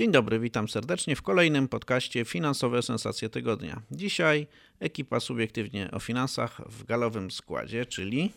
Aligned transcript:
Dzień 0.00 0.12
dobry, 0.12 0.40
witam 0.40 0.68
serdecznie 0.68 1.16
w 1.16 1.22
kolejnym 1.22 1.68
podcaście 1.68 2.24
Finansowe 2.24 2.82
Sensacje 2.82 3.28
Tygodnia. 3.28 3.82
Dzisiaj 3.90 4.46
ekipa 4.78 5.20
subiektywnie 5.20 5.90
o 5.90 5.98
finansach 5.98 6.60
w 6.66 6.84
galowym 6.84 7.30
składzie, 7.30 7.86
czyli 7.86 8.32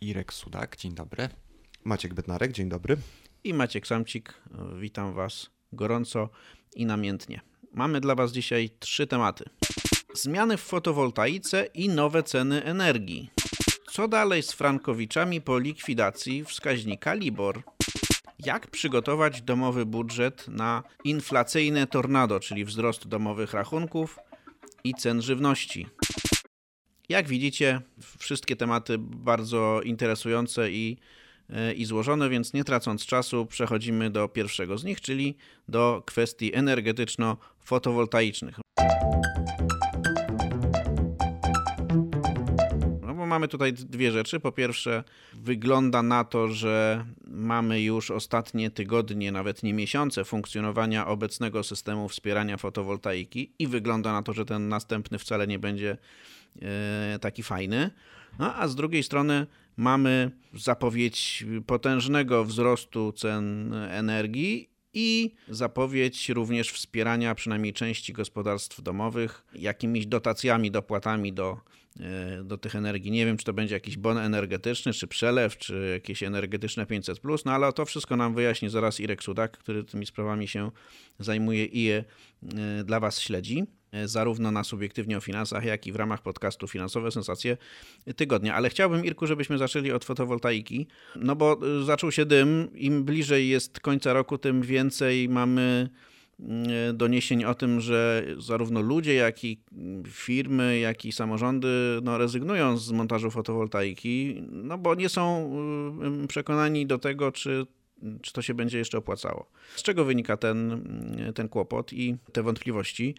Irek 0.00 0.32
Sudak, 0.32 0.76
dzień 0.76 0.94
dobry. 0.94 1.28
Maciek 1.84 2.14
Bednarek, 2.14 2.52
dzień 2.52 2.68
dobry. 2.68 2.96
I 3.44 3.54
Maciek 3.54 3.86
Samcik, 3.86 4.34
witam 4.80 5.14
Was 5.14 5.50
gorąco 5.72 6.28
i 6.74 6.86
namiętnie. 6.86 7.40
Mamy 7.72 8.00
dla 8.00 8.14
Was 8.14 8.32
dzisiaj 8.32 8.70
trzy 8.78 9.06
tematy. 9.06 9.44
Zmiany 10.14 10.56
w 10.56 10.62
fotowoltaice 10.62 11.66
i 11.74 11.88
nowe 11.88 12.22
ceny 12.22 12.64
energii. 12.64 13.30
Co 13.92 14.08
dalej 14.08 14.42
z 14.42 14.52
frankowiczami 14.52 15.40
po 15.40 15.58
likwidacji 15.58 16.44
wskaźnika 16.44 17.14
Libor? 17.14 17.62
Jak 18.44 18.66
przygotować 18.66 19.42
domowy 19.42 19.86
budżet 19.86 20.48
na 20.48 20.82
inflacyjne 21.04 21.86
tornado, 21.86 22.40
czyli 22.40 22.64
wzrost 22.64 23.08
domowych 23.08 23.52
rachunków 23.52 24.18
i 24.84 24.94
cen 24.94 25.22
żywności? 25.22 25.86
Jak 27.08 27.28
widzicie, 27.28 27.80
wszystkie 28.18 28.56
tematy 28.56 28.96
bardzo 28.98 29.80
interesujące 29.84 30.70
i, 30.70 30.96
i 31.76 31.84
złożone, 31.84 32.28
więc 32.28 32.52
nie 32.52 32.64
tracąc 32.64 33.06
czasu, 33.06 33.46
przechodzimy 33.46 34.10
do 34.10 34.28
pierwszego 34.28 34.78
z 34.78 34.84
nich, 34.84 35.00
czyli 35.00 35.36
do 35.68 36.02
kwestii 36.06 36.52
energetyczno-fotowoltaicznych. 36.54 38.60
Mamy 43.28 43.48
tutaj 43.48 43.72
dwie 43.72 44.12
rzeczy. 44.12 44.40
Po 44.40 44.52
pierwsze, 44.52 45.04
wygląda 45.34 46.02
na 46.02 46.24
to, 46.24 46.48
że 46.48 47.04
mamy 47.26 47.82
już 47.82 48.10
ostatnie 48.10 48.70
tygodnie, 48.70 49.32
nawet 49.32 49.62
nie 49.62 49.74
miesiące 49.74 50.24
funkcjonowania 50.24 51.06
obecnego 51.06 51.62
systemu 51.62 52.08
wspierania 52.08 52.56
fotowoltaiki 52.56 53.52
i 53.58 53.66
wygląda 53.66 54.12
na 54.12 54.22
to, 54.22 54.32
że 54.32 54.44
ten 54.44 54.68
następny 54.68 55.18
wcale 55.18 55.46
nie 55.46 55.58
będzie 55.58 55.96
e, 56.62 57.18
taki 57.20 57.42
fajny. 57.42 57.90
No, 58.38 58.54
a 58.54 58.68
z 58.68 58.74
drugiej 58.74 59.02
strony 59.02 59.46
mamy 59.76 60.30
zapowiedź 60.54 61.44
potężnego 61.66 62.44
wzrostu 62.44 63.12
cen 63.12 63.74
energii 63.74 64.70
i 64.94 65.34
zapowiedź 65.48 66.28
również 66.28 66.70
wspierania 66.70 67.34
przynajmniej 67.34 67.72
części 67.72 68.12
gospodarstw 68.12 68.82
domowych 68.82 69.44
jakimiś 69.54 70.06
dotacjami, 70.06 70.70
dopłatami 70.70 71.32
do 71.32 71.58
do 72.44 72.58
tych 72.58 72.74
energii. 72.74 73.10
Nie 73.10 73.26
wiem, 73.26 73.36
czy 73.36 73.44
to 73.44 73.52
będzie 73.52 73.74
jakiś 73.74 73.96
bon 73.96 74.18
energetyczny, 74.18 74.92
czy 74.92 75.06
przelew, 75.06 75.58
czy 75.58 75.90
jakieś 75.92 76.22
energetyczne 76.22 76.86
500, 76.86 77.20
no 77.44 77.52
ale 77.52 77.72
to 77.72 77.84
wszystko 77.84 78.16
nam 78.16 78.34
wyjaśni 78.34 78.68
zaraz 78.68 79.00
Irek 79.00 79.22
Sudak, 79.22 79.58
który 79.58 79.84
tymi 79.84 80.06
sprawami 80.06 80.48
się 80.48 80.70
zajmuje 81.18 81.64
i 81.64 81.82
je 81.82 82.04
e, 82.58 82.84
dla 82.84 83.00
Was 83.00 83.20
śledzi 83.20 83.64
e, 83.92 84.08
zarówno 84.08 84.50
na 84.50 84.64
subiektywnie 84.64 85.16
o 85.16 85.20
finansach, 85.20 85.64
jak 85.64 85.86
i 85.86 85.92
w 85.92 85.96
ramach 85.96 86.22
podcastu 86.22 86.68
Finansowe 86.68 87.10
Sensacje 87.10 87.56
Tygodnia. 88.16 88.54
Ale 88.54 88.70
chciałbym, 88.70 89.04
Irku, 89.04 89.26
żebyśmy 89.26 89.58
zaczęli 89.58 89.92
od 89.92 90.04
fotowoltaiki, 90.04 90.86
no 91.16 91.36
bo 91.36 91.60
zaczął 91.84 92.12
się 92.12 92.26
dym. 92.26 92.68
Im 92.74 93.04
bliżej 93.04 93.48
jest 93.48 93.80
końca 93.80 94.12
roku, 94.12 94.38
tym 94.38 94.62
więcej 94.62 95.28
mamy 95.28 95.88
E, 95.90 96.17
doniesień 96.94 97.44
o 97.44 97.54
tym, 97.54 97.80
że 97.80 98.26
zarówno 98.38 98.80
ludzie, 98.80 99.14
jak 99.14 99.44
i 99.44 99.60
firmy, 100.06 100.78
jak 100.78 101.04
i 101.04 101.12
samorządy 101.12 101.68
no, 102.02 102.18
rezygnują 102.18 102.76
z 102.76 102.92
montażu 102.92 103.30
fotowoltaiki, 103.30 104.42
no 104.50 104.78
bo 104.78 104.94
nie 104.94 105.08
są 105.08 105.50
e, 106.24 106.26
przekonani 106.26 106.86
do 106.86 106.98
tego, 106.98 107.32
czy, 107.32 107.66
czy 108.22 108.32
to 108.32 108.42
się 108.42 108.54
będzie 108.54 108.78
jeszcze 108.78 108.98
opłacało. 108.98 109.50
Z 109.76 109.82
czego 109.82 110.04
wynika 110.04 110.36
ten, 110.36 110.84
ten 111.34 111.48
kłopot 111.48 111.92
i 111.92 112.16
te 112.32 112.42
wątpliwości? 112.42 113.14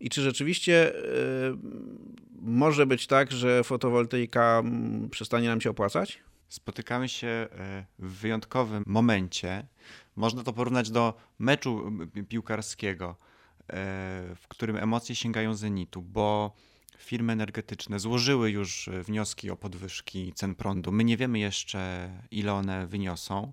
I 0.00 0.10
czy 0.10 0.22
rzeczywiście 0.22 0.94
y, 0.94 1.02
może 2.42 2.86
być 2.86 3.06
tak, 3.06 3.32
że 3.32 3.64
fotowoltaika 3.64 4.62
przestanie 5.10 5.48
nam 5.48 5.60
się 5.60 5.70
opłacać? 5.70 6.20
Spotykamy 6.54 7.08
się 7.08 7.48
w 7.98 8.12
wyjątkowym 8.20 8.84
momencie, 8.86 9.66
można 10.16 10.42
to 10.42 10.52
porównać 10.52 10.90
do 10.90 11.14
meczu 11.38 11.92
piłkarskiego, 12.28 13.10
e, 13.10 13.16
w 14.36 14.44
którym 14.48 14.76
emocje 14.76 15.14
sięgają 15.14 15.54
zenitu, 15.54 16.02
bo 16.02 16.54
firmy 16.98 17.32
energetyczne 17.32 17.98
złożyły 17.98 18.50
już 18.50 18.90
wnioski 19.02 19.50
o 19.50 19.56
podwyżki 19.56 20.32
cen 20.32 20.54
prądu. 20.54 20.92
My 20.92 21.04
nie 21.04 21.16
wiemy 21.16 21.38
jeszcze, 21.38 22.10
ile 22.30 22.52
one 22.52 22.86
wyniosą, 22.86 23.52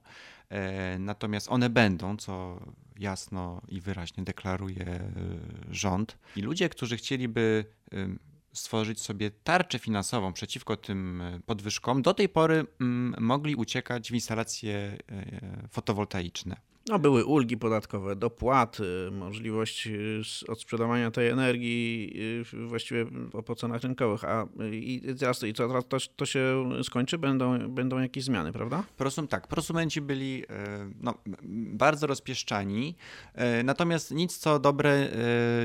e, 0.50 1.00
natomiast 1.00 1.50
one 1.50 1.70
będą, 1.70 2.18
co 2.18 2.60
jasno 3.00 3.62
i 3.68 3.82
wyraźnie 3.82 4.24
deklaruje 4.24 4.86
e, 4.86 5.10
rząd. 5.72 6.18
I 6.36 6.42
ludzie, 6.42 6.70
którzy 6.70 6.98
chcieliby 6.98 7.66
stworzyć 8.54 9.02
sobie 9.02 9.32
tarczę 9.32 9.80
finansową 9.80 10.34
przeciwko 10.34 10.78
tym 10.78 11.22
e, 11.22 11.40
podwyżkom, 11.46 12.02
do 12.02 12.14
tej 12.14 12.30
pory 12.30 12.66
mm, 12.82 13.16
mogli 13.24 13.56
uciekać 13.56 14.12
w 14.12 14.14
instalacje 14.14 14.76
e, 14.76 15.68
fotowoltaiczne. 15.70 16.71
No, 16.90 17.00
były 17.00 17.26
ulgi 17.26 17.58
podatkowe, 17.58 18.16
dopłaty, 18.16 19.10
możliwość 19.12 19.88
y, 19.88 20.22
odsprzedawania 20.48 21.12
tej 21.12 21.30
energii 21.30 22.14
y, 22.54 22.68
właściwie 22.68 23.06
po 23.46 23.56
cenach 23.56 23.82
rynkowych. 23.82 24.24
A 24.24 24.48
i 24.72 25.02
teraz 25.20 25.44
i 25.44 25.54
teraz 25.54 25.84
to, 25.88 25.98
to 26.16 26.26
się 26.26 26.70
skończy? 26.84 27.18
Będą, 27.18 27.70
będą 27.70 28.00
jakieś 28.00 28.24
zmiany, 28.24 28.52
prawda? 28.52 28.84
Prosum, 28.98 29.28
tak, 29.28 29.48
prosumenci 29.48 30.02
byli 30.02 30.44
e, 30.50 30.92
no, 31.02 31.14
bardzo 31.74 32.08
rozpieszczani, 32.08 32.96
e, 33.34 33.64
natomiast 33.64 34.12
nic 34.12 34.38
co 34.38 34.60
dobre 34.60 34.92
e, 34.92 35.10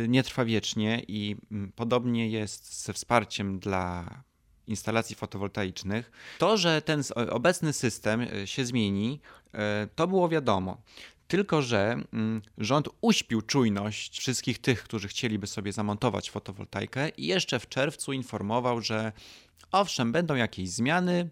nie 0.08 0.22
trwa 0.22 0.44
wiecznie 0.44 1.02
i 1.08 1.36
podobnie 1.76 2.30
jest 2.30 2.84
ze 2.84 2.92
wsparciem 2.92 3.58
dla 3.58 4.22
instalacji 4.66 5.16
fotowoltaicznych. 5.16 6.10
To, 6.38 6.56
że 6.56 6.82
ten 6.82 7.02
obecny 7.30 7.72
system 7.72 8.26
się 8.44 8.64
zmieni, 8.64 9.20
to 9.94 10.06
było 10.06 10.28
wiadomo. 10.28 10.78
Tylko, 11.28 11.62
że 11.62 11.96
mm, 12.12 12.42
rząd 12.58 12.88
uśpił 13.00 13.42
czujność 13.42 14.18
wszystkich 14.18 14.58
tych, 14.58 14.82
którzy 14.82 15.08
chcieliby 15.08 15.46
sobie 15.46 15.72
zamontować 15.72 16.30
fotowoltaikę 16.30 17.08
i 17.08 17.26
jeszcze 17.26 17.58
w 17.58 17.68
czerwcu 17.68 18.12
informował, 18.12 18.80
że 18.80 19.12
owszem, 19.72 20.12
będą 20.12 20.34
jakieś 20.34 20.70
zmiany. 20.70 21.28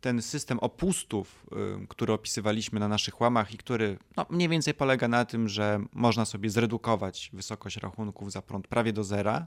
Ten 0.00 0.22
system 0.22 0.58
opustów, 0.58 1.46
y, 1.82 1.86
który 1.86 2.12
opisywaliśmy 2.12 2.80
na 2.80 2.88
naszych 2.88 3.20
łamach 3.20 3.54
i 3.54 3.58
który 3.58 3.98
no, 4.16 4.26
mniej 4.30 4.48
więcej 4.48 4.74
polega 4.74 5.08
na 5.08 5.24
tym, 5.24 5.48
że 5.48 5.84
można 5.92 6.24
sobie 6.24 6.50
zredukować 6.50 7.30
wysokość 7.32 7.76
rachunków 7.76 8.32
za 8.32 8.42
prąd 8.42 8.68
prawie 8.68 8.92
do 8.92 9.04
zera, 9.04 9.46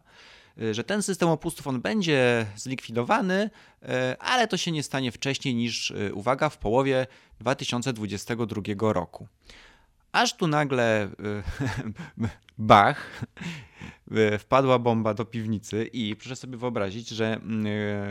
że 0.71 0.83
ten 0.83 1.03
system 1.03 1.29
opustów 1.29 1.67
on 1.67 1.81
będzie 1.81 2.45
zlikwidowany, 2.55 3.49
y, 3.83 3.88
ale 4.19 4.47
to 4.47 4.57
się 4.57 4.71
nie 4.71 4.83
stanie 4.83 5.11
wcześniej 5.11 5.55
niż, 5.55 5.93
uwaga, 6.13 6.49
w 6.49 6.57
połowie 6.57 7.07
2022 7.39 8.93
roku. 8.93 9.27
Aż 10.16 10.33
tu 10.33 10.47
nagle 10.47 11.03
y, 11.05 11.09
Bach, 12.57 13.25
y, 14.11 14.37
wpadła 14.37 14.79
bomba 14.79 15.13
do 15.13 15.25
piwnicy 15.25 15.90
i 15.93 16.16
proszę 16.16 16.35
sobie 16.35 16.58
wyobrazić, 16.58 17.09
że 17.09 17.40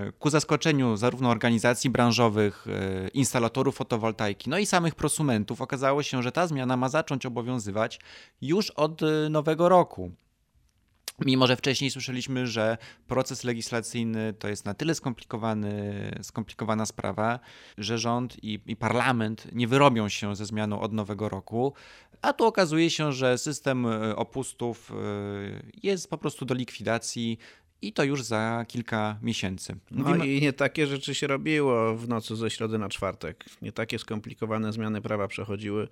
y, 0.09 0.13
ku 0.13 0.31
zaskoczeniu 0.31 0.97
zarówno 0.97 1.31
organizacji 1.31 1.91
branżowych, 1.91 2.67
instalatorów 3.15 3.77
fotowoltaiki, 3.77 4.51
no 4.51 4.59
i 4.59 4.67
samych 4.67 4.95
prosumentów 4.95 5.61
okazało 5.61 6.03
się, 6.03 6.23
że 6.23 6.33
ta 6.33 6.47
zmiana 6.47 6.77
ma 6.77 6.89
zacząć 6.89 7.27
obowiązywać 7.27 8.01
już 8.41 8.71
od 8.71 9.01
nowego 9.31 9.69
roku. 9.69 10.13
Mimo, 11.21 11.47
że 11.47 11.57
wcześniej 11.57 11.91
słyszeliśmy, 11.91 12.47
że 12.47 12.79
proces 13.07 13.45
legislacyjny 13.45 14.35
to 14.39 14.49
jest 14.49 14.65
na 14.65 14.75
tyle 14.75 14.95
skomplikowany, 14.95 16.11
skomplikowana 16.23 16.87
sprawa, 16.87 17.41
że 17.79 17.99
rząd 17.99 18.45
i, 18.45 18.61
i, 18.67 18.77
parlament 18.77 19.49
nie 19.53 19.69
wyrobią 19.69 20.09
się 20.09 20.37
ze 20.37 20.47
zmianą 20.47 20.81
od 20.81 20.93
nowego 20.93 21.29
roku, 21.29 21.73
a 22.23 22.33
tu 22.33 22.45
okazuje 22.45 22.91
się, 22.91 23.13
że 23.13 23.39
system 23.39 23.87
e, 23.87 24.17
opustów 24.17 24.93
e, 24.93 24.95
jest 25.83 26.11
po 26.11 26.19
prostu 26.19 26.45
do 26.45 26.55
likwidacji 26.55 27.39
i 27.83 27.93
to 27.93 28.05
już 28.05 28.23
za 28.23 28.65
kilka 28.69 29.19
miesięcy. 29.23 29.77
Mówimy... 29.91 30.19
No 30.19 30.25
i 30.25 30.41
nie 30.41 30.53
takie 30.53 30.87
rzeczy 30.87 31.15
się 31.15 31.27
robiło 31.27 31.97
w 31.97 32.09
nocy 32.09 32.37
ze 32.37 32.51
środy 32.51 32.79
na 32.79 32.89
czwartek. 32.89 33.45
Nie 33.63 33.73
takie 33.73 33.99
skomplikowane 33.99 34.73
zmiany 34.73 35.01
prawa 35.01 35.29
przechodziły 35.29 35.89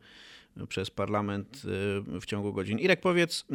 przez 0.68 0.90
parlament 0.90 1.62
w 2.20 2.26
ciągu 2.26 2.52
godzin. 2.52 2.78
Irek, 2.78 3.00
powiedz, 3.00 3.46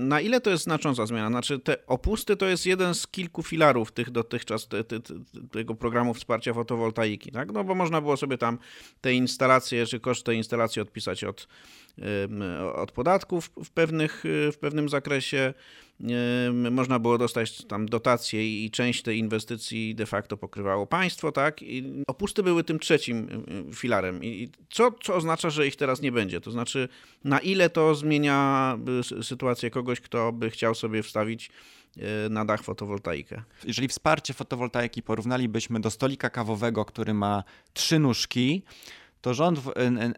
na 0.00 0.20
ile 0.20 0.40
to 0.40 0.50
jest 0.50 0.64
znacząca 0.64 1.06
zmiana? 1.06 1.28
Znaczy, 1.28 1.58
te 1.58 1.86
opusty 1.86 2.36
to 2.36 2.46
jest 2.46 2.66
jeden 2.66 2.94
z 2.94 3.06
kilku 3.06 3.42
filarów 3.42 3.92
tych 3.92 4.10
dotychczas 4.10 4.68
te, 4.68 4.84
te, 4.84 5.00
te, 5.00 5.14
tego 5.50 5.74
programu 5.74 6.14
wsparcia 6.14 6.54
fotowoltaiki, 6.54 7.32
tak? 7.32 7.52
No 7.52 7.64
bo 7.64 7.74
można 7.74 8.00
było 8.00 8.16
sobie 8.16 8.38
tam 8.38 8.58
te 9.00 9.14
instalacje, 9.14 9.86
czy 9.86 10.00
koszt 10.00 10.26
tej 10.26 10.36
instalacji 10.36 10.82
odpisać 10.82 11.24
od, 11.24 11.48
od 12.74 12.92
podatków 12.92 13.50
w, 13.64 13.70
pewnych, 13.70 14.24
w 14.52 14.56
pewnym 14.60 14.88
zakresie. 14.88 15.54
Można 16.70 16.98
było 16.98 17.18
dostać 17.18 17.64
tam 17.64 17.86
dotacje 17.86 18.64
i 18.64 18.70
część 18.70 19.02
tej 19.02 19.18
inwestycji 19.18 19.94
de 19.94 20.06
facto 20.06 20.36
pokrywało 20.36 20.86
państwo, 20.86 21.32
tak? 21.32 21.62
I 21.62 22.02
opusty 22.06 22.42
były 22.42 22.64
tym 22.64 22.78
trzecim 22.78 23.44
filarem. 23.74 24.24
I 24.24 24.50
co, 24.70 24.92
co 25.02 25.14
oznacza, 25.14 25.50
że 25.50 25.66
ich 25.66 25.76
teraz 25.76 26.00
nie 26.00 26.12
będzie? 26.12 26.40
To 26.40 26.50
znaczy, 26.50 26.88
na 27.24 27.38
ile 27.38 27.70
to 27.70 27.94
zmienia 27.94 28.78
sytuację 29.22 29.70
kogoś, 29.70 30.00
kto 30.00 30.32
by 30.32 30.50
chciał 30.50 30.74
sobie 30.74 31.02
wstawić 31.02 31.50
e, 31.96 32.28
na 32.28 32.44
dach 32.44 32.62
fotowoltaikę. 32.62 33.42
Jeżeli 33.64 33.88
wsparcie 33.88 34.34
fotowoltaiki 34.34 35.02
porównalibyśmy 35.02 35.80
do 35.80 35.90
stolika 35.90 36.30
kawowego, 36.30 36.84
który 36.84 37.14
ma 37.14 37.44
trzy 37.72 37.98
nóżki, 37.98 38.62
to 39.24 39.34
rząd 39.34 39.60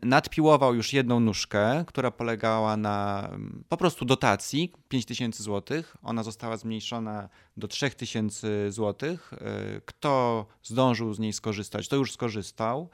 nadpiłował 0.03 0.75
już 0.75 0.93
jedną 0.93 1.21
nóżkę, 1.21 1.85
która 1.87 2.11
polegała 2.11 2.77
na 2.77 3.29
mm, 3.29 3.65
po 3.69 3.77
prostu 3.77 4.05
dotacji 4.05 4.73
5000 4.89 5.43
zł. 5.43 5.83
Ona 6.03 6.23
została 6.23 6.57
zmniejszona 6.57 7.29
do 7.57 7.69
3000 7.69 8.73
zł. 8.73 9.11
E, 9.11 9.17
kto 9.85 10.47
zdążył 10.63 11.15
z 11.15 11.19
niej 11.19 11.33
skorzystać, 11.33 11.89
to 11.89 11.97
już 11.97 12.13
skorzystał. 12.13 12.89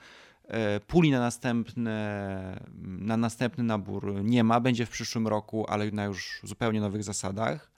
E, 0.45 0.81
puli 0.81 1.11
na, 1.11 1.21
następne, 1.21 2.61
na 2.83 3.17
następny 3.17 3.65
nabór 3.65 4.15
nie 4.25 4.45
ma, 4.45 4.61
będzie 4.61 4.87
w 4.87 4.91
przyszłym 4.91 5.29
roku, 5.29 5.67
ale 5.69 5.91
na 5.91 6.05
już 6.05 6.41
zupełnie 6.45 6.81
nowych 6.81 7.05
zasadach. 7.05 7.71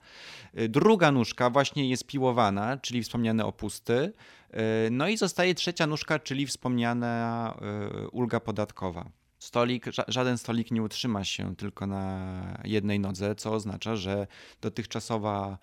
E, 0.53 0.69
druga 0.69 1.11
nóżka 1.11 1.49
właśnie 1.49 1.89
jest 1.89 2.07
piłowana, 2.07 2.77
czyli 2.77 3.03
wspomniane 3.03 3.45
opusty. 3.45 4.13
E, 4.51 4.89
no 4.91 5.07
i 5.07 5.17
zostaje 5.17 5.55
trzecia 5.55 5.87
nóżka, 5.87 6.19
czyli 6.19 6.47
wspomniana 6.47 7.57
ulga 8.11 8.39
podatkowa. 8.39 9.09
Stolik, 9.39 9.85
żaden 10.07 10.37
stolik 10.37 10.71
nie 10.71 10.83
utrzyma 10.83 11.23
się 11.23 11.55
tylko 11.55 11.87
na 11.87 12.61
jednej 12.63 12.99
nodze, 12.99 13.35
co 13.35 13.53
oznacza, 13.53 13.95
że 13.95 14.27
dotychczasowa 14.61 15.57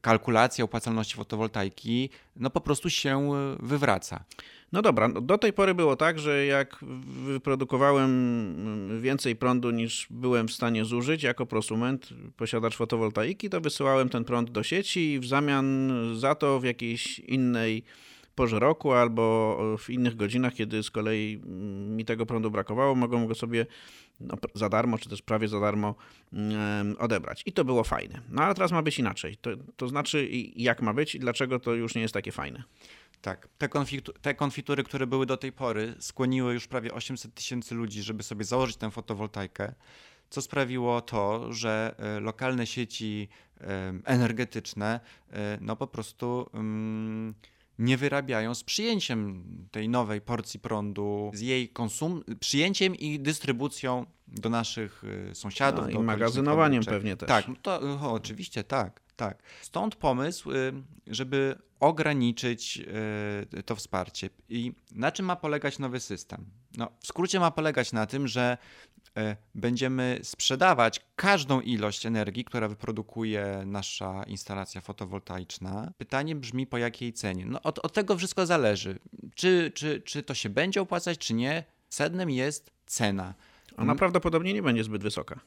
kalkulacja 0.00 0.64
opłacalności 0.64 1.16
fotowoltaiki 1.16 2.10
no 2.36 2.50
po 2.50 2.60
prostu 2.60 2.90
się 2.90 3.30
wywraca. 3.60 4.24
No 4.72 4.82
dobra, 4.82 5.08
no 5.08 5.20
do 5.20 5.38
tej 5.38 5.52
pory 5.52 5.74
było 5.74 5.96
tak, 5.96 6.18
że 6.18 6.46
jak 6.46 6.78
wyprodukowałem 7.24 9.00
więcej 9.02 9.36
prądu 9.36 9.70
niż 9.70 10.06
byłem 10.10 10.48
w 10.48 10.52
stanie 10.52 10.84
zużyć 10.84 11.22
jako 11.22 11.46
prosument, 11.46 12.08
posiadacz 12.36 12.76
fotowoltaiki, 12.76 13.50
to 13.50 13.60
wysyłałem 13.60 14.08
ten 14.08 14.24
prąd 14.24 14.50
do 14.50 14.62
sieci 14.62 15.12
i 15.12 15.20
w 15.20 15.26
zamian 15.26 15.92
za 16.16 16.34
to 16.34 16.60
w 16.60 16.64
jakiejś 16.64 17.18
innej 17.18 17.84
porze 18.34 18.58
roku 18.58 18.92
albo 18.92 19.56
w 19.78 19.90
innych 19.90 20.16
godzinach, 20.16 20.54
kiedy 20.54 20.82
z 20.82 20.90
kolei 20.90 21.40
mi 21.86 22.04
tego 22.04 22.26
prądu 22.26 22.50
brakowało, 22.50 22.94
mogłem 22.94 23.26
go 23.26 23.34
sobie 23.34 23.66
no, 24.20 24.34
za 24.54 24.68
darmo, 24.68 24.98
czy 24.98 25.08
też 25.08 25.22
prawie 25.22 25.48
za 25.48 25.60
darmo 25.60 25.94
odebrać. 26.98 27.42
I 27.46 27.52
to 27.52 27.64
było 27.64 27.84
fajne. 27.84 28.20
No 28.30 28.42
ale 28.42 28.54
teraz 28.54 28.72
ma 28.72 28.82
być 28.82 28.98
inaczej. 28.98 29.36
To, 29.36 29.50
to 29.76 29.88
znaczy, 29.88 30.28
jak 30.56 30.82
ma 30.82 30.94
być 30.94 31.14
i 31.14 31.18
dlaczego 31.18 31.60
to 31.60 31.74
już 31.74 31.94
nie 31.94 32.02
jest 32.02 32.14
takie 32.14 32.32
fajne. 32.32 32.62
Tak, 33.20 33.48
te, 33.58 33.68
konfitu 33.68 34.12
te 34.12 34.34
konfitury, 34.34 34.84
które 34.84 35.06
były 35.06 35.26
do 35.26 35.36
tej 35.36 35.52
pory, 35.52 35.94
skłoniły 35.98 36.54
już 36.54 36.66
prawie 36.66 36.94
800 36.94 37.34
tysięcy 37.34 37.74
ludzi, 37.74 38.02
żeby 38.02 38.22
sobie 38.22 38.44
założyć 38.44 38.76
tę 38.76 38.90
fotowoltaikę, 38.90 39.74
co 40.30 40.42
sprawiło 40.42 41.00
to, 41.00 41.52
że 41.52 41.94
e, 41.98 42.20
lokalne 42.20 42.66
sieci 42.66 43.28
energetyczne 44.04 45.00
e, 45.32 45.58
no 45.60 45.76
po 45.76 45.86
prostu 45.86 46.50
nie 47.78 47.96
wyrabiają 47.96 48.54
z 48.54 48.64
przyjęciem 48.64 49.44
tej 49.70 49.88
nowej 49.88 50.20
porcji 50.20 50.60
prądu, 50.60 51.30
z 51.34 51.40
jej 51.40 51.68
konsum 51.68 52.24
przyjęciem 52.40 52.94
i 52.94 53.20
dystrybucją 53.20 54.06
do 54.28 54.48
naszych 54.48 55.02
e, 55.30 55.34
sąsiadów. 55.34 55.84
No, 55.84 56.00
I 56.00 56.02
magazynowaniem 56.02 56.84
pewnie 56.84 57.16
też. 57.16 57.28
Tak, 57.28 57.44
to, 57.62 57.80
o, 57.80 58.12
oczywiście 58.12 58.64
tak, 58.64 59.00
tak. 59.16 59.42
Stąd 59.62 59.96
pomysł, 59.96 60.50
żeby 61.06 61.58
ograniczyć 61.80 62.82
e, 63.56 63.62
to 63.62 63.76
wsparcie. 63.76 64.30
I 64.48 64.72
na 64.92 65.12
czym 65.12 65.26
ma 65.26 65.36
polegać 65.36 65.78
nowy 65.78 66.00
system? 66.00 66.44
No, 66.76 66.90
w 67.00 67.06
skrócie 67.06 67.40
ma 67.40 67.50
polegać 67.50 67.92
na 67.92 68.06
tym, 68.06 68.28
że 68.28 68.58
będziemy 69.54 70.20
sprzedawać 70.22 71.00
każdą 71.16 71.60
ilość 71.60 72.06
energii, 72.06 72.44
która 72.44 72.68
wyprodukuje 72.68 73.62
nasza 73.66 74.22
instalacja 74.22 74.80
fotowoltaiczna. 74.80 75.92
Pytanie 75.98 76.36
brzmi, 76.36 76.66
po 76.66 76.78
jakiej 76.78 77.12
cenie? 77.12 77.46
No, 77.46 77.62
od, 77.62 77.78
od 77.78 77.92
tego 77.92 78.16
wszystko 78.16 78.46
zależy. 78.46 78.98
Czy, 79.34 79.72
czy, 79.74 80.00
czy 80.00 80.22
to 80.22 80.34
się 80.34 80.48
będzie 80.48 80.80
opłacać, 80.80 81.18
czy 81.18 81.34
nie? 81.34 81.64
Sednem 81.88 82.30
jest 82.30 82.70
cena. 82.86 83.34
Ona 83.76 83.94
prawdopodobnie 83.94 84.54
nie 84.54 84.62
będzie 84.62 84.84
zbyt 84.84 85.02
wysoka. 85.02 85.40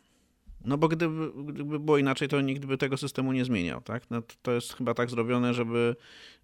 No 0.66 0.78
bo 0.78 0.88
gdyby, 0.88 1.32
gdyby 1.54 1.80
było 1.80 1.98
inaczej, 1.98 2.28
to 2.28 2.42
nikt 2.42 2.66
by 2.66 2.78
tego 2.78 2.98
systemu 2.98 3.34
nie 3.34 3.46
zmieniał, 3.46 3.82
tak? 3.82 4.04
No 4.10 4.22
to 4.42 4.52
jest 4.52 4.74
chyba 4.74 4.94
tak 4.94 5.10
zrobione, 5.10 5.54
żeby, 5.54 5.96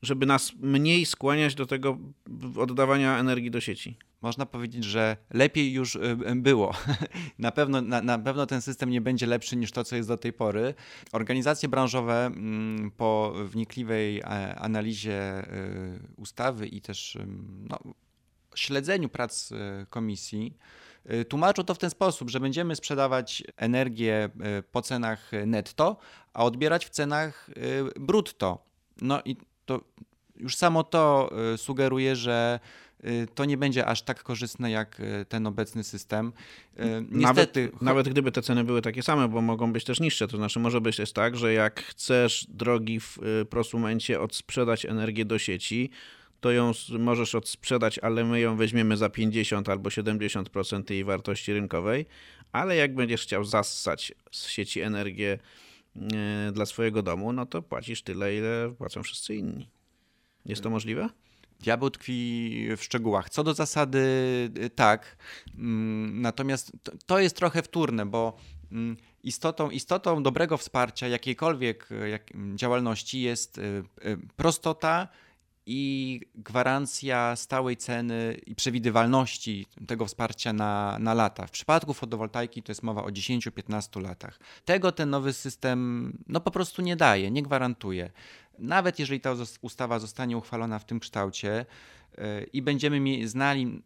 żeby 0.01 0.25
nas 0.25 0.53
mniej 0.59 1.05
skłaniać 1.05 1.55
do 1.55 1.65
tego 1.65 1.97
oddawania 2.57 3.19
energii 3.19 3.51
do 3.51 3.61
sieci. 3.61 3.97
Można 4.21 4.45
powiedzieć, 4.45 4.83
że 4.83 5.17
lepiej 5.33 5.73
już 5.73 5.95
y, 5.95 6.17
było. 6.35 6.73
na, 7.39 7.51
pewno, 7.51 7.81
na, 7.81 8.01
na 8.01 8.19
pewno 8.19 8.45
ten 8.45 8.61
system 8.61 8.89
nie 8.89 9.01
będzie 9.01 9.25
lepszy 9.25 9.55
niż 9.55 9.71
to, 9.71 9.83
co 9.83 9.95
jest 9.95 10.09
do 10.09 10.17
tej 10.17 10.33
pory. 10.33 10.73
Organizacje 11.11 11.69
branżowe 11.69 12.25
mm, 12.25 12.91
po 12.91 13.33
wnikliwej 13.45 14.19
e, 14.19 14.23
analizie 14.55 15.47
y, 15.53 15.99
ustawy 16.17 16.67
i 16.67 16.81
też 16.81 17.17
no, 17.69 17.79
śledzeniu 18.55 19.09
prac 19.09 19.51
y, 19.51 19.55
komisji, 19.89 20.53
Y, 20.57 20.82
tłumaczą 21.29 21.63
to 21.63 21.73
w 21.73 21.77
ten 21.77 21.89
sposób, 21.89 22.29
że 22.29 22.39
będziemy 22.39 22.75
sprzedawać 22.75 23.43
energię 23.57 24.29
y, 24.59 24.63
po 24.63 24.81
cenach 24.81 25.31
netto, 25.45 25.97
a 26.33 26.43
odbierać 26.43 26.85
w 26.85 26.89
cenach 26.89 27.49
y, 27.49 27.99
brutto. 27.99 28.65
No 29.01 29.21
i 29.25 29.37
to 29.65 29.81
już 30.35 30.55
samo 30.55 30.83
to 30.83 31.31
sugeruje, 31.57 32.15
że 32.15 32.59
to 33.35 33.45
nie 33.45 33.57
będzie 33.57 33.85
aż 33.85 34.01
tak 34.01 34.23
korzystne 34.23 34.71
jak 34.71 35.01
ten 35.29 35.47
obecny 35.47 35.83
system. 35.83 36.33
Niestety, 37.11 37.61
nawet, 37.65 37.81
nawet 37.81 38.09
gdyby 38.09 38.31
te 38.31 38.41
ceny 38.41 38.63
były 38.63 38.81
takie 38.81 39.03
same, 39.03 39.27
bo 39.27 39.41
mogą 39.41 39.73
być 39.73 39.83
też 39.83 39.99
niższe, 39.99 40.27
to 40.27 40.37
znaczy 40.37 40.59
może 40.59 40.81
być 40.81 40.97
też 40.97 41.13
tak, 41.13 41.37
że 41.37 41.53
jak 41.53 41.83
chcesz, 41.83 42.45
drogi 42.49 42.99
w 42.99 43.17
prosumencie, 43.49 44.21
odsprzedać 44.21 44.85
energię 44.85 45.25
do 45.25 45.39
sieci, 45.39 45.89
to 46.43 46.51
ją 46.51 46.71
możesz 46.99 47.35
odsprzedać, 47.35 47.99
ale 47.99 48.23
my 48.23 48.39
ją 48.39 48.55
weźmiemy 48.55 48.97
za 48.97 49.09
50 49.09 49.69
albo 49.69 49.89
70% 49.89 50.91
jej 50.91 51.03
wartości 51.03 51.53
rynkowej, 51.53 52.05
ale 52.51 52.75
jak 52.75 52.95
będziesz 52.95 53.21
chciał 53.21 53.43
zassać 53.43 54.13
z 54.31 54.47
sieci 54.47 54.81
energię 54.81 55.39
e, 55.95 56.51
dla 56.51 56.65
swojego 56.65 57.03
domu, 57.03 57.33
no 57.33 57.45
to 57.45 57.61
płacisz 57.61 58.01
tyle, 58.01 58.35
ile 58.35 58.73
płacą 58.77 59.03
wszyscy 59.03 59.35
inni. 59.35 59.69
Jest 60.45 60.63
to 60.63 60.69
możliwe? 60.69 61.09
Diabeł 61.59 61.89
tkwi 61.89 62.67
w 62.77 62.83
szczegółach. 62.83 63.29
Co 63.29 63.43
do 63.43 63.53
zasady, 63.53 63.99
y, 64.57 64.69
tak. 64.69 65.17
Mm, 65.57 66.21
natomiast 66.21 66.71
to 67.05 67.19
jest 67.19 67.35
trochę 67.35 67.61
wtórne, 67.61 68.05
bo 68.05 68.37
mm, 68.71 68.97
istotą, 69.23 69.69
istotą 69.69 70.23
dobrego 70.23 70.57
wsparcia 70.57 71.07
jakiejkolwiek 71.07 71.89
jak, 72.09 72.23
działalności 72.55 73.21
jest 73.21 73.57
y, 73.57 73.61
y, 74.05 74.17
prostota 74.35 75.07
i 75.65 76.21
gwarancja 76.35 77.35
stałej 77.35 77.77
ceny 77.77 78.41
i 78.45 78.55
przewidywalności 78.55 79.67
tego 79.87 80.05
wsparcia 80.05 80.53
na, 80.53 80.97
na 80.99 81.13
lata. 81.13 81.47
W 81.47 81.51
przypadku 81.51 81.93
fotowoltaiki 81.93 82.63
to 82.63 82.71
jest 82.71 82.83
mowa 82.83 83.03
o 83.03 83.07
10-15 83.07 84.01
latach. 84.01 84.39
Tego 84.65 84.91
ten 84.91 85.09
nowy 85.09 85.33
system 85.33 86.17
no 86.27 86.41
po 86.41 86.51
prostu 86.51 86.81
nie 86.81 86.95
daje, 86.95 87.31
nie 87.31 87.43
gwarantuje. 87.43 88.11
Nawet 88.59 88.99
jeżeli 88.99 89.19
ta 89.19 89.35
ustawa 89.61 89.99
zostanie 89.99 90.37
uchwalona 90.37 90.79
w 90.79 90.85
tym 90.85 90.99
kształcie, 90.99 91.65
i 92.53 92.61
będziemy 92.61 93.27
znali 93.27 93.83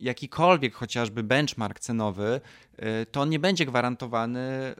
jakikolwiek 0.00 0.74
chociażby 0.74 1.22
benchmark 1.22 1.80
cenowy, 1.80 2.40
e, 2.76 3.06
to 3.06 3.20
on 3.20 3.30
nie 3.30 3.38
będzie 3.38 3.66
gwarantowany, 3.66 4.40
e, 4.40 4.74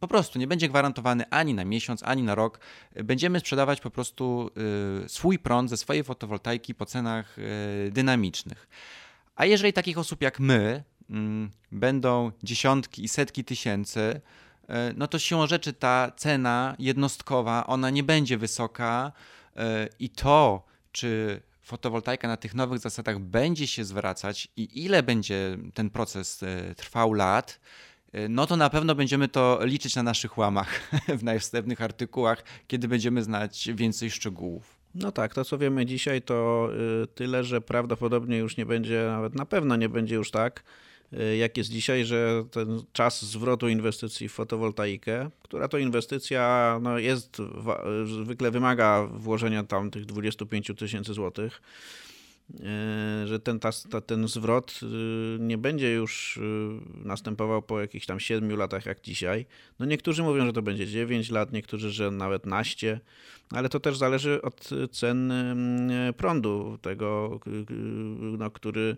po 0.00 0.08
prostu 0.08 0.38
nie 0.38 0.46
będzie 0.46 0.68
gwarantowany 0.68 1.24
ani 1.30 1.54
na 1.54 1.64
miesiąc, 1.64 2.02
ani 2.02 2.22
na 2.22 2.34
rok. 2.34 2.60
Będziemy 3.04 3.40
sprzedawać 3.40 3.80
po 3.80 3.90
prostu 3.90 4.50
e, 5.04 5.08
swój 5.08 5.38
prąd 5.38 5.70
ze 5.70 5.76
swojej 5.76 6.04
fotowoltaiki 6.04 6.74
po 6.74 6.86
cenach 6.86 7.36
dynamicznych. 7.90 8.68
A 9.36 9.44
jeżeli 9.44 9.72
takich 9.72 9.98
osób 9.98 10.22
jak 10.22 10.40
my 10.40 10.82
mm, 11.10 11.50
będą 11.72 12.32
dziesiątki 12.42 13.04
i 13.04 13.08
setki 13.08 13.44
tysięcy, 13.44 14.20
no 14.96 15.06
to 15.06 15.18
siłą 15.18 15.46
rzeczy 15.46 15.72
ta 15.72 16.12
cena 16.16 16.76
jednostkowa, 16.78 17.66
ona 17.66 17.90
nie 17.90 18.02
będzie 18.02 18.38
wysoka 18.38 19.12
i 19.98 20.10
to, 20.10 20.66
czy 20.92 21.40
fotowoltaika 21.68 22.28
na 22.28 22.36
tych 22.36 22.54
nowych 22.54 22.78
zasadach 22.78 23.18
będzie 23.18 23.66
się 23.66 23.84
zwracać 23.84 24.48
i 24.56 24.84
ile 24.84 25.02
będzie 25.02 25.58
ten 25.74 25.90
proces 25.90 26.44
trwał 26.76 27.12
lat, 27.12 27.60
no 28.28 28.46
to 28.46 28.56
na 28.56 28.70
pewno 28.70 28.94
będziemy 28.94 29.28
to 29.28 29.58
liczyć 29.62 29.96
na 29.96 30.02
naszych 30.02 30.38
łamach 30.38 30.80
w 31.18 31.24
najwstępnych 31.24 31.82
artykułach, 31.82 32.44
kiedy 32.66 32.88
będziemy 32.88 33.22
znać 33.22 33.68
więcej 33.74 34.10
szczegółów. 34.10 34.78
No 34.94 35.12
tak, 35.12 35.34
to 35.34 35.44
co 35.44 35.58
wiemy 35.58 35.86
dzisiaj 35.86 36.22
to 36.22 36.68
tyle, 37.14 37.44
że 37.44 37.60
prawdopodobnie 37.60 38.38
już 38.38 38.56
nie 38.56 38.66
będzie, 38.66 39.04
nawet 39.06 39.34
na 39.34 39.46
pewno 39.46 39.76
nie 39.76 39.88
będzie 39.88 40.14
już 40.14 40.30
tak, 40.30 40.62
Y, 40.62 40.97
jak 41.38 41.56
jest 41.56 41.70
dzisiaj, 41.70 42.04
że 42.04 42.44
ten 42.50 42.82
czas 42.92 43.24
zwrotu 43.24 43.68
inwestycji 43.68 44.28
w 44.28 44.32
fotowoltaikę, 44.32 45.30
która 45.42 45.68
to 45.68 45.78
inwestycja 45.78 46.78
no, 46.82 46.98
jest, 46.98 47.36
zwykle 48.04 48.50
wymaga 48.50 49.06
włożenia 49.12 49.64
tam 49.64 49.90
tych 49.90 50.04
25 50.04 50.72
tysięcy 50.78 51.14
złotych, 51.14 51.62
y, 52.50 53.26
że 53.26 53.40
ten, 53.40 53.60
ta, 53.60 53.70
ten 54.06 54.28
zwrot 54.28 54.80
y, 54.82 54.86
nie 55.40 55.58
będzie 55.58 55.92
już 55.92 56.40
następował 57.04 57.62
po 57.62 57.80
jakichś 57.80 58.06
tam 58.06 58.20
7 58.20 58.56
latach 58.56 58.86
jak 58.86 59.00
dzisiaj. 59.00 59.46
No 59.78 59.86
niektórzy 59.86 60.22
mówią, 60.22 60.46
że 60.46 60.52
to 60.52 60.62
będzie 60.62 60.86
9 60.86 61.30
lat, 61.30 61.52
niektórzy, 61.52 61.90
że 61.90 62.10
nawet 62.10 62.46
naście, 62.46 63.00
ale 63.50 63.68
to 63.68 63.80
też 63.80 63.96
zależy 63.96 64.42
od 64.42 64.70
cen 64.90 65.32
prądu, 66.16 66.78
tego, 66.82 67.40
no, 68.38 68.50
który 68.50 68.96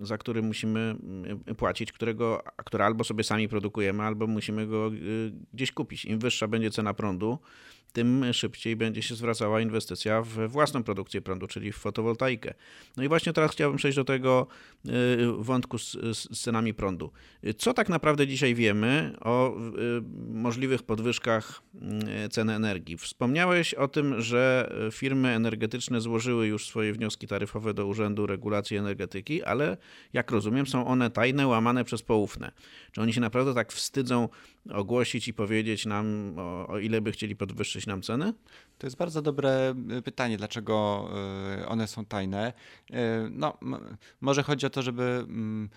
za 0.00 0.18
który 0.18 0.42
musimy 0.42 0.80
mm, 0.80 1.44
płacić, 1.56 1.92
którego, 1.92 2.42
które 2.64 2.84
albo 2.84 3.04
sobie 3.04 3.24
sami 3.24 3.48
produkujemy, 3.48 4.02
albo 4.02 4.26
musimy 4.26 4.66
go 4.66 4.90
y, 4.92 5.32
gdzieś 5.54 5.72
kupić. 5.72 6.04
Im 6.04 6.18
wyższa 6.18 6.48
będzie 6.48 6.70
cena 6.70 6.94
prądu, 6.94 7.38
tym 7.92 8.32
szybciej 8.32 8.76
będzie 8.76 9.02
się 9.02 9.14
zwracała 9.14 9.60
inwestycja 9.60 10.22
w 10.22 10.48
własną 10.48 10.82
produkcję 10.82 11.20
prądu, 11.20 11.46
czyli 11.46 11.72
w 11.72 11.76
fotowoltaikę. 11.76 12.54
No 12.96 13.02
i 13.02 13.08
właśnie 13.08 13.32
teraz 13.32 13.50
chciałbym 13.50 13.78
przejść 13.78 13.96
do 13.96 14.04
tego 14.04 14.46
y, 14.86 14.90
wątku 15.38 15.78
z, 15.78 15.92
z 16.12 16.40
cenami 16.40 16.74
prądu. 16.74 17.10
Co 17.58 17.74
tak 17.74 17.88
naprawdę 17.88 18.26
dzisiaj 18.26 18.54
wiemy 18.54 19.14
o 19.20 19.56
y, 19.58 20.02
możliwych 20.28 20.82
podwyżkach 20.82 21.62
y, 22.24 22.28
ceny 22.28 22.54
energii? 22.54 22.98
Wspomniałeś 22.98 23.74
o 23.74 23.88
tym, 23.88 24.20
że 24.20 24.72
firmy 24.92 25.28
energetyczne 25.28 26.00
złożyły 26.00 26.46
już 26.46 26.66
swoje 26.66 26.92
wnioski 26.92 27.26
taryfowe 27.26 27.74
do 27.74 27.86
Urzędu 27.86 28.26
Regulacji 28.26 28.76
Energetyki, 28.76 29.42
ale 29.42 29.76
jak 30.12 30.30
rozumiem, 30.30 30.66
są 30.66 30.86
one 30.86 31.10
tajne, 31.10 31.46
łamane 31.46 31.84
przez 31.84 32.02
poufne. 32.02 32.52
Czy 32.92 33.00
oni 33.00 33.12
się 33.12 33.20
naprawdę 33.20 33.54
tak 33.54 33.72
wstydzą 33.72 34.28
ogłosić 34.70 35.28
i 35.28 35.34
powiedzieć 35.34 35.86
nam, 35.86 36.34
o, 36.38 36.66
o 36.66 36.78
ile 36.78 37.00
by 37.00 37.12
chcieli 37.12 37.36
podwyższyć 37.36 37.79
nam 37.86 38.02
ceny? 38.02 38.32
To 38.78 38.86
jest 38.86 38.96
bardzo 38.96 39.22
dobre 39.22 39.74
y, 39.98 40.02
pytanie, 40.02 40.36
dlaczego 40.36 41.08
y, 41.60 41.68
one 41.68 41.86
są 41.86 42.04
tajne. 42.04 42.52
Y, 42.90 42.94
no, 43.30 43.58
może 44.20 44.42
chodzi 44.42 44.66
o 44.66 44.70
to, 44.70 44.82
żeby 44.82 45.02
mm, 45.02 45.68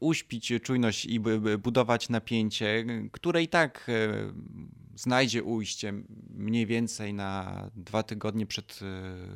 uśpić 0.00 0.52
czujność 0.62 1.04
i 1.04 1.20
budować 1.58 2.08
napięcie, 2.08 2.84
które 3.12 3.42
i 3.42 3.48
tak 3.48 3.90
znajdzie 4.94 5.42
ujście 5.42 5.92
mniej 6.30 6.66
więcej 6.66 7.14
na 7.14 7.70
dwa 7.76 8.02
tygodnie 8.02 8.46
przed 8.46 8.80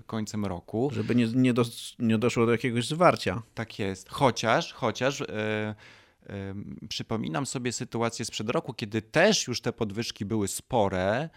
końcem 0.06 0.44
roku. 0.44 0.90
Żeby 0.92 1.14
nie, 1.14 1.26
nie, 1.26 1.54
do, 1.54 1.64
nie 1.98 2.18
doszło 2.18 2.46
do 2.46 2.52
jakiegoś 2.52 2.86
zwarcia. 2.86 3.42
Tak 3.54 3.78
jest. 3.78 4.08
Chociaż, 4.08 4.72
chociaż 4.72 5.22
Przypominam 6.88 7.46
sobie 7.46 7.72
sytuację 7.72 8.24
sprzed 8.24 8.50
roku, 8.50 8.74
kiedy 8.74 9.02
też 9.02 9.46
już 9.46 9.60
te 9.60 9.72
podwyżki 9.72 10.24
były 10.24 10.48
spore, 10.48 11.28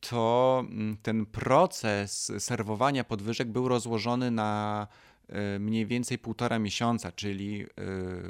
to 0.00 0.64
mm, 0.70 0.96
ten 1.02 1.26
proces 1.26 2.32
serwowania 2.38 3.04
podwyżek 3.04 3.48
był 3.48 3.68
rozłożony 3.68 4.30
na 4.30 4.86
e, 5.28 5.58
mniej 5.58 5.86
więcej 5.86 6.18
półtora 6.18 6.58
miesiąca, 6.58 7.12
czyli 7.12 7.62
e, 7.62 7.66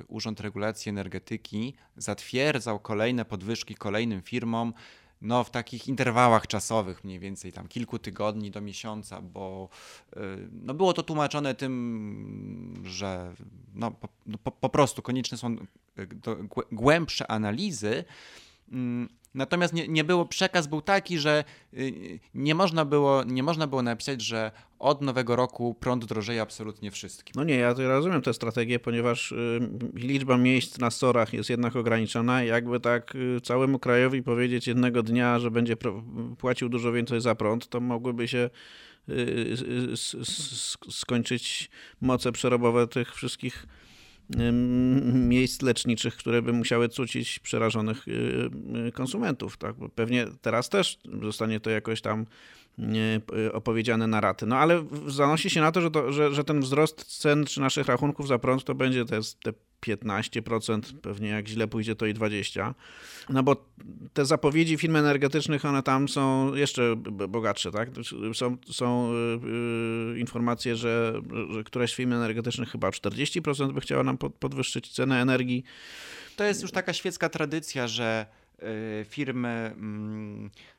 Urząd 0.08 0.40
Regulacji 0.40 0.90
Energetyki 0.90 1.74
zatwierdzał 1.96 2.80
kolejne 2.80 3.24
podwyżki 3.24 3.74
kolejnym 3.74 4.22
firmom 4.22 4.72
no, 5.22 5.44
w 5.44 5.50
takich 5.50 5.88
interwałach 5.88 6.46
czasowych, 6.46 7.04
mniej 7.04 7.18
więcej 7.18 7.52
tam 7.52 7.68
kilku 7.68 7.98
tygodni 7.98 8.50
do 8.50 8.60
miesiąca, 8.60 9.22
bo 9.22 9.68
no, 10.52 10.74
było 10.74 10.92
to 10.92 11.02
tłumaczone 11.02 11.54
tym, 11.54 12.82
że 12.84 13.34
no, 13.74 13.90
po, 13.90 14.08
no, 14.26 14.38
po, 14.38 14.68
prostu 14.68 15.02
konieczne 15.02 15.38
są 15.38 15.56
głębsze 16.72 17.30
analizy. 17.30 18.04
Natomiast 19.34 19.74
nie, 19.74 19.88
nie 19.88 20.04
było, 20.04 20.26
przekaz 20.26 20.66
był 20.66 20.82
taki, 20.82 21.18
że 21.18 21.44
y, 21.74 22.20
nie 22.34 22.54
można, 22.54 22.84
było, 22.84 23.24
nie 23.24 23.42
można 23.42 23.66
było 23.66 23.82
napisać, 23.82 24.22
że 24.22 24.50
od 24.78 25.02
nowego 25.02 25.36
roku 25.36 25.74
prąd 25.80 26.04
drożeje 26.04 26.42
absolutnie 26.42 26.90
wszystkim. 26.90 27.32
No 27.36 27.44
nie, 27.44 27.54
ja 27.54 27.74
rozumiem 27.78 28.22
tę 28.22 28.34
strategię, 28.34 28.78
ponieważ 28.78 29.32
y, 29.32 29.60
liczba 29.94 30.36
miejsc 30.36 30.78
na 30.78 30.90
sorach 30.90 31.32
jest 31.32 31.50
jednak 31.50 31.76
ograniczona. 31.76 32.42
Jakby 32.42 32.80
tak 32.80 33.14
y, 33.14 33.40
całemu 33.40 33.78
krajowi 33.78 34.22
powiedzieć 34.22 34.66
jednego 34.66 35.02
dnia, 35.02 35.38
że 35.38 35.50
będzie 35.50 35.76
płacił 36.38 36.68
dużo 36.68 36.92
więcej 36.92 37.20
za 37.20 37.34
prąd, 37.34 37.68
to 37.68 37.80
mogłyby 37.80 38.28
się 38.28 38.50
skończyć 40.90 41.70
moce 42.00 42.32
przerobowe 42.32 42.86
tych 42.86 43.14
wszystkich 43.14 43.66
miejsc 45.12 45.62
leczniczych, 45.62 46.16
które 46.16 46.42
by 46.42 46.52
musiały 46.52 46.88
cucić 46.88 47.38
przerażonych 47.38 48.08
y, 48.08 48.12
y, 48.88 48.92
konsumentów. 48.92 49.56
Tak? 49.56 49.74
Pewnie 49.94 50.26
teraz 50.40 50.68
też 50.68 50.98
zostanie 51.22 51.60
to 51.60 51.70
jakoś 51.70 52.00
tam 52.00 52.26
y, 53.36 53.52
opowiedziane 53.52 54.06
na 54.06 54.20
raty. 54.20 54.46
No 54.46 54.56
ale 54.56 54.84
zanosi 55.06 55.50
się 55.50 55.60
na 55.60 55.72
to, 55.72 55.80
że, 55.80 55.90
to, 55.90 56.12
że, 56.12 56.34
że 56.34 56.44
ten 56.44 56.60
wzrost 56.60 57.04
cen 57.20 57.44
czy 57.44 57.60
naszych 57.60 57.86
rachunków 57.86 58.28
za 58.28 58.38
prąd 58.38 58.64
to 58.64 58.74
będzie 58.74 59.04
te, 59.04 59.20
te 59.42 59.52
15%, 59.86 60.80
pewnie 61.02 61.28
jak 61.28 61.48
źle 61.48 61.68
pójdzie 61.68 61.96
to 61.96 62.06
i 62.06 62.14
20%. 62.14 62.74
No 63.28 63.42
bo 63.42 63.56
te 64.12 64.26
zapowiedzi 64.26 64.76
firm 64.76 64.96
energetycznych, 64.96 65.64
one 65.64 65.82
tam 65.82 66.08
są 66.08 66.54
jeszcze 66.54 66.96
bogatsze, 67.28 67.70
tak? 67.70 67.88
Są, 68.34 68.56
są 68.70 69.12
yy, 70.12 70.18
informacje, 70.18 70.76
że, 70.76 71.20
że 71.50 71.64
któraś 71.64 71.92
z 71.92 71.96
firm 71.96 72.12
energetycznych 72.12 72.68
chyba 72.68 72.90
40% 72.90 73.72
by 73.72 73.80
chciała 73.80 74.02
nam 74.02 74.18
podwyższyć 74.18 74.92
cenę 74.92 75.22
energii. 75.22 75.64
To 76.36 76.44
jest 76.44 76.62
już 76.62 76.70
taka 76.70 76.92
świecka 76.92 77.28
tradycja, 77.28 77.88
że 77.88 78.26
yy, 78.62 78.66
firmy... 79.08 79.74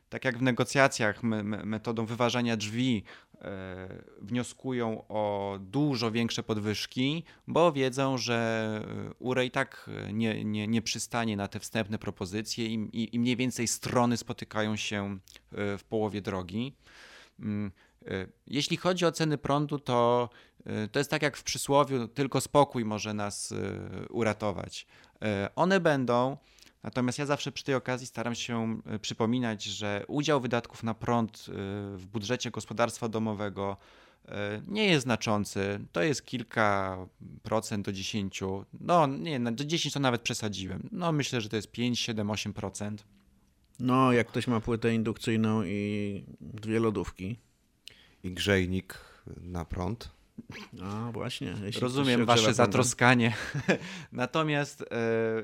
Tak 0.10 0.26
jak 0.26 0.38
w 0.38 0.42
negocjacjach 0.42 1.24
metodą 1.64 2.06
wyważania 2.06 2.58
drzwi 2.58 3.04
E, 3.42 3.88
wnioskują 4.22 5.08
o 5.08 5.58
dużo 5.62 6.12
większe 6.12 6.44
podwyżki, 6.44 7.24
bo 7.48 7.72
wiedzą, 7.72 8.18
że 8.18 8.82
URE 9.20 9.46
i 9.46 9.52
tak 9.52 9.90
nie, 10.14 10.46
nie, 10.46 10.68
nie 10.68 10.82
przystanie 10.82 11.38
na 11.38 11.48
te 11.48 11.60
wstępne 11.60 11.98
propozycje 12.00 12.66
i, 12.66 12.74
i, 12.74 13.16
i 13.16 13.20
mniej 13.20 13.36
więcej 13.36 13.68
strony 13.68 14.18
spotykają 14.18 14.76
się 14.76 15.20
e, 15.52 15.78
w 15.78 15.84
połowie 15.84 16.22
drogi. 16.22 16.76
Mm, 17.40 17.72
e, 18.06 18.28
jeśli 18.48 18.78
chodzi 18.78 19.06
o 19.06 19.12
ceny 19.12 19.38
prądu, 19.38 19.80
to 19.80 20.30
to 20.92 21.00
jest 21.00 21.12
tak 21.12 21.22
jak 21.22 21.38
w 21.38 21.44
przysłowiu, 21.44 22.08
tylko 22.08 22.42
spokój 22.42 22.86
może 22.86 23.14
nas 23.14 23.54
uratować. 24.10 24.88
One 25.56 25.80
będą, 25.80 26.38
Natomiast 26.84 27.20
ja 27.20 27.26
zawsze 27.26 27.52
przy 27.52 27.64
tej 27.64 27.76
okazji 27.76 28.08
staram 28.08 28.36
się 28.36 28.82
e, 28.86 29.00
przypominać, 29.00 29.64
że 29.64 30.06
udział 30.08 30.42
wydatków 30.42 30.84
na 30.84 30.94
prąd 30.94 31.46
e, 31.48 31.52
w 31.98 32.06
budżecie 32.06 32.52
gospodarstwa 32.52 33.10
domowego 33.10 33.78
e, 34.28 34.62
nie 34.68 34.86
jest 34.86 35.04
znaczący. 35.04 35.80
To 35.92 36.04
jest 36.04 36.26
kilka 36.26 36.98
procent 37.44 37.86
do 37.86 37.92
10. 37.92 38.42
No 38.74 39.08
nie, 39.08 39.40
do 39.40 39.66
10 39.66 39.94
to 39.94 40.00
nawet 40.00 40.22
przesadziłem. 40.22 40.90
No 40.92 41.12
myślę, 41.12 41.42
że 41.42 41.50
to 41.50 41.56
jest 41.56 41.72
5, 41.72 42.00
7, 42.00 42.32
8 42.32 42.54
procent. 42.54 43.04
No, 43.80 44.12
jak 44.12 44.28
ktoś 44.28 44.48
ma 44.48 44.60
płytę 44.60 44.94
indukcyjną 44.94 45.64
i 45.64 46.24
dwie 46.42 46.80
lodówki. 46.80 47.40
I 48.24 48.32
grzejnik 48.32 48.98
na 49.42 49.66
prąd. 49.66 50.19
A 50.84 51.12
właśnie. 51.12 51.54
Rozumiem 51.82 52.26
wasze 52.26 52.54
zatroskanie. 52.54 53.34
Natomiast 54.12 54.82
e, 54.82 54.86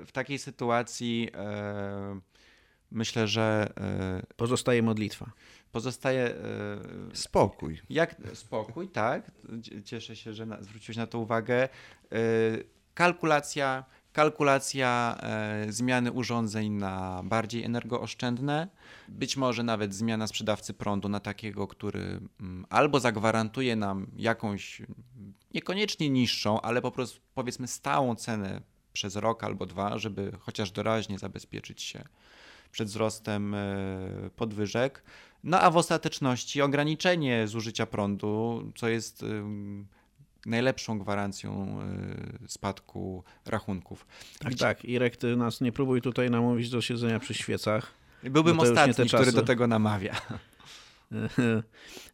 w 0.05 0.09
takiej 0.11 0.39
sytuacji 0.39 1.29
e, 1.33 2.19
myślę, 2.91 3.27
że. 3.27 3.73
E, 3.77 4.25
pozostaje 4.35 4.83
modlitwa. 4.83 5.31
Pozostaje. 5.71 6.35
Spokój. 7.13 7.81
Jak 7.89 8.15
spokój, 8.33 8.89
tak. 8.89 9.31
Cieszę 9.85 10.15
się, 10.15 10.33
że 10.33 10.47
zwróciłeś 10.61 10.97
na 10.97 11.07
to 11.07 11.19
uwagę. 11.19 11.69
Kalkulacja 12.93 13.85
kalkulacja 14.15 15.17
e, 15.19 15.65
zmiany 15.71 16.11
urządzeń 16.11 16.71
na 16.71 17.21
bardziej 17.23 17.63
energooszczędne, 17.63 18.67
być 19.07 19.37
może 19.37 19.63
nawet 19.63 19.93
zmiana 19.93 20.27
sprzedawcy 20.27 20.73
prądu 20.73 21.09
na 21.09 21.19
takiego, 21.19 21.67
który 21.67 22.19
mm, 22.39 22.65
albo 22.69 22.99
zagwarantuje 22.99 23.75
nam 23.75 24.07
jakąś 24.17 24.81
niekoniecznie 25.53 26.09
niższą, 26.09 26.61
ale 26.61 26.81
po 26.81 26.91
prostu 26.91 27.19
powiedzmy 27.33 27.67
stałą 27.67 28.15
cenę 28.15 28.61
przez 28.93 29.15
rok 29.15 29.43
albo 29.43 29.65
dwa, 29.65 29.97
żeby 29.97 30.31
chociaż 30.39 30.71
doraźnie 30.71 31.19
zabezpieczyć 31.19 31.81
się 31.81 32.03
przed 32.71 32.87
wzrostem 32.87 33.53
e, 33.53 33.59
podwyżek. 34.35 35.03
No 35.43 35.59
a 35.59 35.71
w 35.71 35.77
ostateczności 35.77 36.61
ograniczenie 36.61 37.47
zużycia 37.47 37.85
prądu, 37.85 38.63
co 38.75 38.87
jest 38.87 39.25
najlepszą 40.45 40.99
gwarancją 40.99 41.79
spadku 42.47 43.23
rachunków. 43.45 44.07
Tak, 44.39 44.51
Gdzie... 44.51 44.65
tak. 44.65 44.85
Irek, 44.85 45.17
ty 45.17 45.35
nas 45.35 45.61
nie 45.61 45.71
próbuj 45.71 46.01
tutaj 46.01 46.29
namówić 46.29 46.69
do 46.69 46.81
siedzenia 46.81 47.19
przy 47.19 47.33
świecach. 47.33 47.91
Byłbym 48.23 48.59
ostatni, 48.59 49.07
który 49.07 49.31
do 49.31 49.41
tego 49.41 49.67
namawia. 49.67 50.15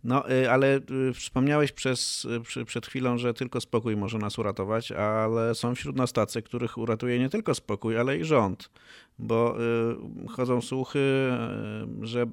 No, 0.03 0.31
y, 0.31 0.51
ale 0.51 0.79
y, 1.09 1.13
wspomniałeś 1.13 1.71
przez, 1.71 2.27
y, 2.57 2.65
przed 2.65 2.87
chwilą, 2.87 3.17
że 3.17 3.33
tylko 3.33 3.61
spokój 3.61 3.97
może 3.97 4.17
nas 4.17 4.39
uratować, 4.39 4.91
ale 4.91 5.55
są 5.55 5.75
wśród 5.75 5.95
nas 5.95 6.13
tacy, 6.13 6.41
których 6.41 6.77
uratuje 6.77 7.19
nie 7.19 7.29
tylko 7.29 7.55
spokój, 7.55 7.97
ale 7.97 8.17
i 8.17 8.23
rząd. 8.23 8.69
Bo 9.19 9.57
chodzą 10.29 10.61
słuchy, 10.61 11.31
że 12.01 12.25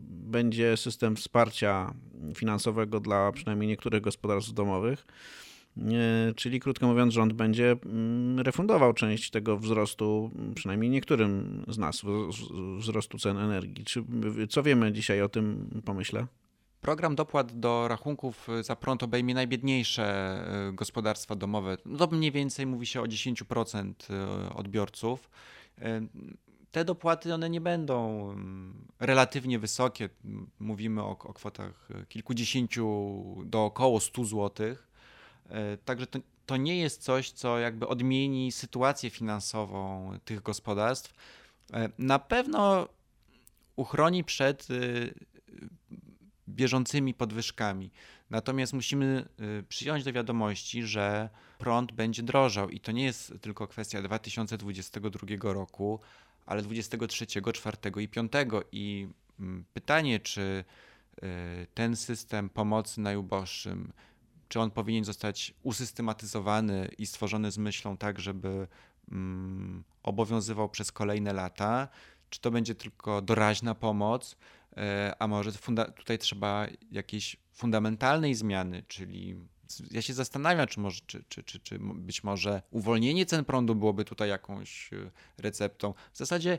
będzie 0.00 0.76
system 0.76 1.16
wsparcia 1.16 1.94
finansowego 2.34 3.00
dla 3.00 3.32
przynajmniej 3.32 3.68
niektórych 3.68 4.02
gospodarstw 4.02 4.52
domowych 4.52 5.06
Czyli 6.36 6.60
krótko 6.60 6.86
mówiąc, 6.86 7.14
rząd 7.14 7.32
będzie 7.32 7.76
mm, 7.84 8.40
refundował 8.40 8.92
część 8.92 9.30
tego 9.30 9.58
wzrostu, 9.58 10.30
przynajmniej 10.54 10.90
niektórym 10.90 11.64
z 11.68 11.78
nas, 11.78 12.02
wzrostu 12.78 13.18
cen 13.18 13.38
energii. 13.38 13.84
Czy, 13.84 14.04
co 14.48 14.62
wiemy 14.62 14.92
dzisiaj 14.92 15.22
o 15.22 15.28
tym 15.28 15.70
pomyśle? 15.84 16.26
Program 16.80 17.14
dopłat 17.14 17.60
do 17.60 17.88
rachunków 17.88 18.48
za 18.62 18.76
prąd 18.76 19.02
obejmie 19.02 19.34
najbiedniejsze 19.34 20.04
e, 20.04 20.72
gospodarstwa 20.72 21.36
domowe. 21.36 21.76
No 21.86 22.06
mniej 22.06 22.32
więcej 22.32 22.66
mówi 22.66 22.86
się 22.86 23.00
o 23.00 23.04
10% 23.04 23.92
e, 24.10 24.54
odbiorców. 24.54 25.30
E, 26.70 26.72
te 26.72 26.84
dopłaty 26.84 27.34
one 27.34 27.50
nie 27.50 27.60
będą 27.60 28.30
mm, 28.30 28.86
relatywnie 29.00 29.58
wysokie. 29.58 30.08
Mówimy 30.60 31.02
o, 31.02 31.10
o 31.10 31.32
kwotach 31.32 31.88
kilkudziesięciu 32.08 32.86
do 33.44 33.64
około 33.64 34.00
100 34.00 34.24
złotych 34.24 34.90
E, 35.50 35.76
także 35.76 36.06
to, 36.06 36.18
to 36.46 36.56
nie 36.56 36.76
jest 36.76 37.02
coś, 37.02 37.30
co 37.30 37.58
jakby 37.58 37.88
odmieni 37.88 38.52
sytuację 38.52 39.10
finansową 39.10 40.12
tych 40.24 40.42
gospodarstw. 40.42 41.14
E, 41.72 41.90
na 41.98 42.18
pewno 42.18 42.88
uchroni 43.76 44.24
przed 44.24 44.68
bieżącymi 46.48 47.14
podwyżkami. 47.14 47.90
Natomiast 48.30 48.72
musimy 48.72 49.28
przyjąć 49.68 50.04
do 50.04 50.12
wiadomości, 50.12 50.82
że 50.82 51.28
prąd 51.58 51.92
będzie 51.92 52.22
drożał 52.22 52.70
i 52.70 52.80
to 52.80 52.92
nie 52.92 53.04
jest 53.04 53.34
tylko 53.40 53.68
kwestia 53.68 54.02
2022 54.02 55.52
roku, 55.52 56.00
ale 56.46 56.62
2023, 56.62 57.26
2024 57.26 57.76
i 58.04 58.08
2025. 58.08 58.64
I 58.72 59.08
mm, 59.40 59.64
pytanie, 59.74 60.20
czy 60.20 60.64
y, 61.22 61.66
ten 61.74 61.96
system 61.96 62.48
pomocy 62.48 63.00
najuboższym 63.00 63.92
czy 64.50 64.60
on 64.60 64.70
powinien 64.70 65.04
zostać 65.04 65.54
usystematyzowany 65.62 66.88
i 66.98 67.06
stworzony 67.06 67.50
z 67.50 67.58
myślą 67.58 67.96
tak, 67.96 68.20
żeby 68.20 68.68
mm, 69.12 69.84
obowiązywał 70.02 70.68
przez 70.68 70.92
kolejne 70.92 71.32
lata, 71.32 71.88
czy 72.30 72.40
to 72.40 72.50
będzie 72.50 72.74
tylko 72.74 73.22
doraźna 73.22 73.74
pomoc, 73.74 74.36
e, 74.76 75.14
a 75.18 75.26
może 75.26 75.52
tutaj 75.96 76.18
trzeba 76.18 76.66
jakiejś 76.90 77.36
fundamentalnej 77.52 78.34
zmiany, 78.34 78.82
czyli 78.88 79.36
ja 79.90 80.02
się 80.02 80.14
zastanawiam, 80.14 80.66
czy, 80.66 80.80
może, 80.80 81.00
czy, 81.06 81.24
czy, 81.28 81.42
czy, 81.42 81.60
czy 81.60 81.78
być 81.78 82.24
może 82.24 82.62
uwolnienie 82.70 83.26
cen 83.26 83.44
prądu 83.44 83.74
byłoby 83.74 84.04
tutaj 84.04 84.28
jakąś 84.28 84.92
e, 84.92 85.10
receptą. 85.38 85.94
W 86.12 86.18
zasadzie 86.18 86.58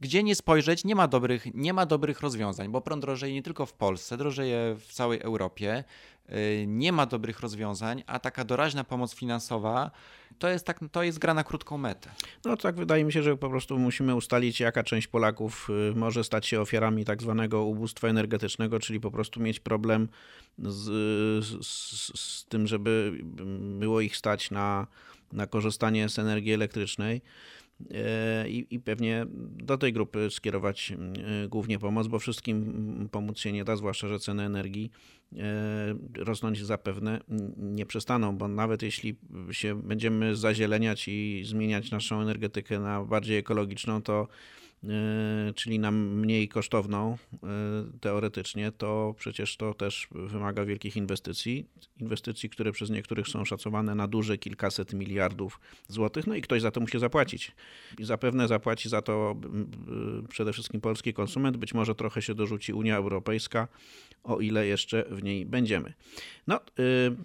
gdzie 0.00 0.22
nie 0.22 0.34
spojrzeć, 0.34 0.84
nie 0.84 0.94
ma 0.94 1.08
dobrych, 1.08 1.54
nie 1.54 1.72
ma 1.72 1.86
dobrych 1.86 2.20
rozwiązań, 2.20 2.68
bo 2.68 2.80
prąd 2.80 3.02
drożeje 3.02 3.34
nie 3.34 3.42
tylko 3.42 3.66
w 3.66 3.72
Polsce, 3.72 4.16
drożeje 4.16 4.76
w 4.78 4.92
całej 4.92 5.20
Europie. 5.20 5.84
Y, 6.30 6.64
nie 6.66 6.92
ma 6.92 7.06
dobrych 7.06 7.40
rozwiązań, 7.40 8.02
a 8.06 8.18
taka 8.18 8.44
doraźna 8.44 8.84
pomoc 8.84 9.14
finansowa 9.14 9.90
to 10.38 10.48
jest, 10.48 10.66
tak, 10.66 10.80
to 10.92 11.02
jest 11.02 11.18
gra 11.18 11.34
na 11.34 11.44
krótką 11.44 11.78
metę. 11.78 12.10
No 12.44 12.56
tak, 12.56 12.76
wydaje 12.76 13.04
mi 13.04 13.12
się, 13.12 13.22
że 13.22 13.36
po 13.36 13.50
prostu 13.50 13.78
musimy 13.78 14.14
ustalić, 14.14 14.60
jaka 14.60 14.82
część 14.82 15.06
Polaków 15.06 15.70
y, 15.90 15.94
może 15.94 16.24
stać 16.24 16.46
się 16.46 16.60
ofiarami 16.60 17.04
tak 17.04 17.22
zwanego 17.22 17.64
ubóstwa 17.64 18.08
energetycznego, 18.08 18.80
czyli 18.80 19.00
po 19.00 19.10
prostu 19.10 19.40
mieć 19.40 19.60
problem 19.60 20.08
z, 20.58 20.84
z, 21.46 22.20
z 22.20 22.44
tym, 22.44 22.66
żeby 22.66 23.12
było 23.78 24.00
ich 24.00 24.16
stać 24.16 24.50
na, 24.50 24.86
na 25.32 25.46
korzystanie 25.46 26.08
z 26.08 26.18
energii 26.18 26.52
elektrycznej. 26.52 27.22
E, 27.94 28.48
i, 28.48 28.66
i 28.70 28.80
pewnie 28.80 29.26
do 29.56 29.78
tej 29.78 29.92
grupy 29.92 30.30
skierować 30.30 30.92
e, 30.92 31.48
głównie 31.48 31.78
pomoc, 31.78 32.06
bo 32.06 32.18
wszystkim 32.18 33.08
pomóc 33.12 33.38
się 33.38 33.52
nie 33.52 33.64
da, 33.64 33.76
zwłaszcza, 33.76 34.08
że 34.08 34.18
ceny 34.18 34.42
energii 34.42 34.90
e, 35.32 35.94
rosnąć 36.18 36.64
zapewne 36.64 37.20
nie 37.56 37.86
przestaną, 37.86 38.36
bo 38.36 38.48
nawet 38.48 38.82
jeśli 38.82 39.16
się 39.50 39.82
będziemy 39.82 40.36
zazieleniać 40.36 41.08
i 41.08 41.42
zmieniać 41.44 41.90
naszą 41.90 42.20
energetykę 42.20 42.80
na 42.80 43.04
bardziej 43.04 43.38
ekologiczną, 43.38 44.02
to 44.02 44.28
czyli 45.54 45.78
nam 45.78 45.94
mniej 45.96 46.48
kosztowną 46.48 47.18
e, 47.32 47.38
teoretycznie, 48.00 48.72
to 48.72 49.14
przecież 49.18 49.56
to 49.56 49.74
też 49.74 50.08
wymaga 50.10 50.64
wielkich 50.64 50.96
inwestycji. 50.96 51.66
Inwestycji, 52.00 52.50
które 52.50 52.72
przez 52.72 52.90
niektórych 52.90 53.28
są 53.28 53.44
szacowane 53.44 53.94
na 53.94 54.08
duże 54.08 54.38
kilkaset 54.38 54.92
miliardów 54.92 55.60
złotych, 55.88 56.26
no 56.26 56.34
i 56.34 56.42
ktoś 56.42 56.62
za 56.62 56.70
to 56.70 56.80
musi 56.80 56.98
zapłacić. 56.98 57.52
I 57.98 58.04
zapewne 58.04 58.48
zapłaci 58.48 58.88
za 58.88 59.02
to 59.02 59.36
przede 60.28 60.52
wszystkim 60.52 60.80
polski 60.80 61.14
konsument, 61.14 61.56
być 61.56 61.74
może 61.74 61.94
trochę 61.94 62.22
się 62.22 62.34
dorzuci 62.34 62.72
Unia 62.72 62.96
Europejska, 62.96 63.68
o 64.24 64.40
ile 64.40 64.66
jeszcze 64.66 65.04
w 65.10 65.22
niej 65.22 65.46
będziemy. 65.46 65.92
No, 66.46 66.60
y, 66.78 67.16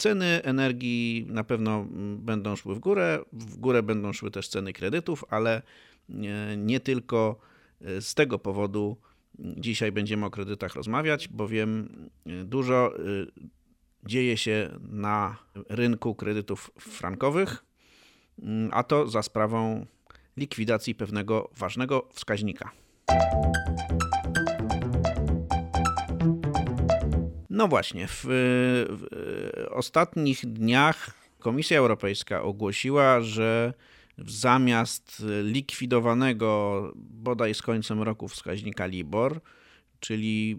Ceny 0.00 0.42
energii 0.42 1.26
na 1.28 1.44
pewno 1.44 1.86
będą 2.16 2.56
szły 2.56 2.74
w 2.74 2.78
górę, 2.78 3.24
w 3.32 3.56
górę 3.56 3.82
będą 3.82 4.12
szły 4.12 4.30
też 4.30 4.48
ceny 4.48 4.72
kredytów, 4.72 5.24
ale 5.30 5.62
nie 6.56 6.80
tylko 6.80 7.38
e, 7.80 8.00
z 8.00 8.14
tego 8.14 8.38
powodu 8.38 8.96
dzisiaj 9.38 9.92
będziemy 9.92 10.26
o 10.26 10.30
kredytach 10.30 10.74
rozmawiać, 10.74 11.28
bowiem 11.28 11.88
e, 12.26 12.44
dużo 12.44 12.92
e, 12.96 13.00
dzieje 14.06 14.36
się 14.36 14.70
na 14.88 15.36
rynku 15.68 16.14
kredytów 16.14 16.70
frankowych, 16.78 17.64
mm, 18.42 18.70
a 18.72 18.82
to 18.82 19.08
za 19.08 19.22
sprawą 19.22 19.86
likwidacji 20.36 20.94
pewnego 20.94 21.50
ważnego 21.56 22.08
wskaźnika. 22.12 22.70
No 27.50 27.68
właśnie, 27.68 28.08
w, 28.08 28.24
w 28.90 29.06
ostatnich 29.70 30.46
dniach 30.46 31.10
Komisja 31.38 31.78
Europejska 31.78 32.42
ogłosiła, 32.42 33.20
że 33.20 33.74
zamiast 34.26 35.22
likwidowanego 35.42 36.92
bodaj 36.96 37.54
z 37.54 37.62
końcem 37.62 38.02
roku 38.02 38.28
wskaźnika 38.28 38.86
LIBOR, 38.86 39.40
czyli 40.00 40.58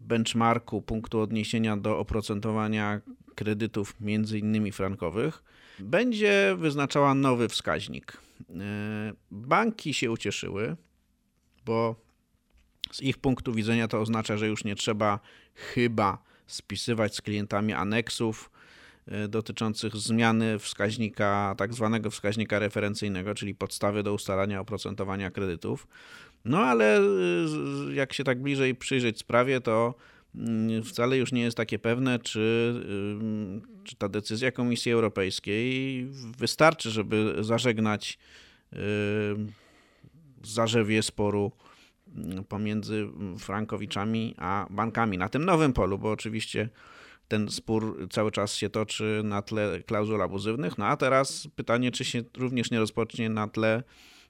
benchmarku 0.00 0.82
punktu 0.82 1.20
odniesienia 1.20 1.76
do 1.76 1.98
oprocentowania 1.98 3.00
kredytów 3.34 3.94
między 4.00 4.38
innymi 4.38 4.72
frankowych, 4.72 5.42
będzie 5.78 6.56
wyznaczała 6.58 7.14
nowy 7.14 7.48
wskaźnik. 7.48 8.16
E, 8.50 9.12
banki 9.30 9.94
się 9.94 10.10
ucieszyły, 10.10 10.76
bo 11.64 11.96
z 12.92 13.02
ich 13.02 13.18
punktu 13.18 13.52
widzenia 13.52 13.88
to 13.88 14.00
oznacza, 14.00 14.36
że 14.36 14.48
już 14.48 14.64
nie 14.64 14.76
trzeba 14.76 15.20
chyba 15.54 16.22
spisywać 16.46 17.16
z 17.16 17.22
klientami 17.22 17.72
aneksów, 17.72 18.50
dotyczących 19.28 19.96
zmiany 19.96 20.58
wskaźnika, 20.58 21.54
tak 21.58 21.74
zwanego 21.74 22.10
wskaźnika 22.10 22.58
referencyjnego, 22.58 23.34
czyli 23.34 23.54
podstawy 23.54 24.02
do 24.02 24.14
ustalania 24.14 24.60
oprocentowania 24.60 25.30
kredytów. 25.30 25.86
No 26.44 26.58
ale 26.58 26.98
e, 26.98 27.02
jak 27.94 28.12
się 28.12 28.24
tak 28.24 28.42
bliżej 28.42 28.74
przyjrzeć 28.74 29.18
sprawie, 29.18 29.60
to 29.60 29.94
mm, 30.34 30.82
wcale 30.82 31.16
już 31.16 31.32
nie 31.32 31.42
jest 31.42 31.56
takie 31.56 31.78
pewne, 31.78 32.18
czy, 32.18 32.74
e, 33.62 33.84
czy 33.84 33.96
ta 33.96 34.08
decyzja 34.08 34.52
Komisji 34.52 34.92
Europejskiej 34.92 36.06
wystarczy, 36.38 36.90
żeby 36.90 37.34
zażegnać 37.40 38.18
zarzewie 40.42 41.02
sporu 41.02 41.52
mm, 42.16 42.44
pomiędzy 42.44 43.08
Frankowiczami 43.38 44.34
a 44.38 44.66
bankami 44.70 45.18
na 45.18 45.28
tym 45.28 45.44
nowym 45.44 45.72
polu, 45.72 45.98
bo 45.98 46.10
oczywiście 46.10 46.68
ten 47.28 47.50
spór 47.50 48.08
cały 48.10 48.30
czas 48.30 48.54
się 48.54 48.70
toczy 48.70 49.20
na 49.24 49.42
tle 49.42 49.82
klauzul 49.86 50.22
abuzywnych. 50.22 50.78
No 50.78 50.86
a 50.86 50.96
teraz 50.96 51.48
pytanie, 51.56 51.90
czy 51.90 52.04
się 52.04 52.22
również 52.38 52.70
nie 52.70 52.78
rozpocznie 52.78 53.28
na 53.28 53.48
tle 53.48 53.82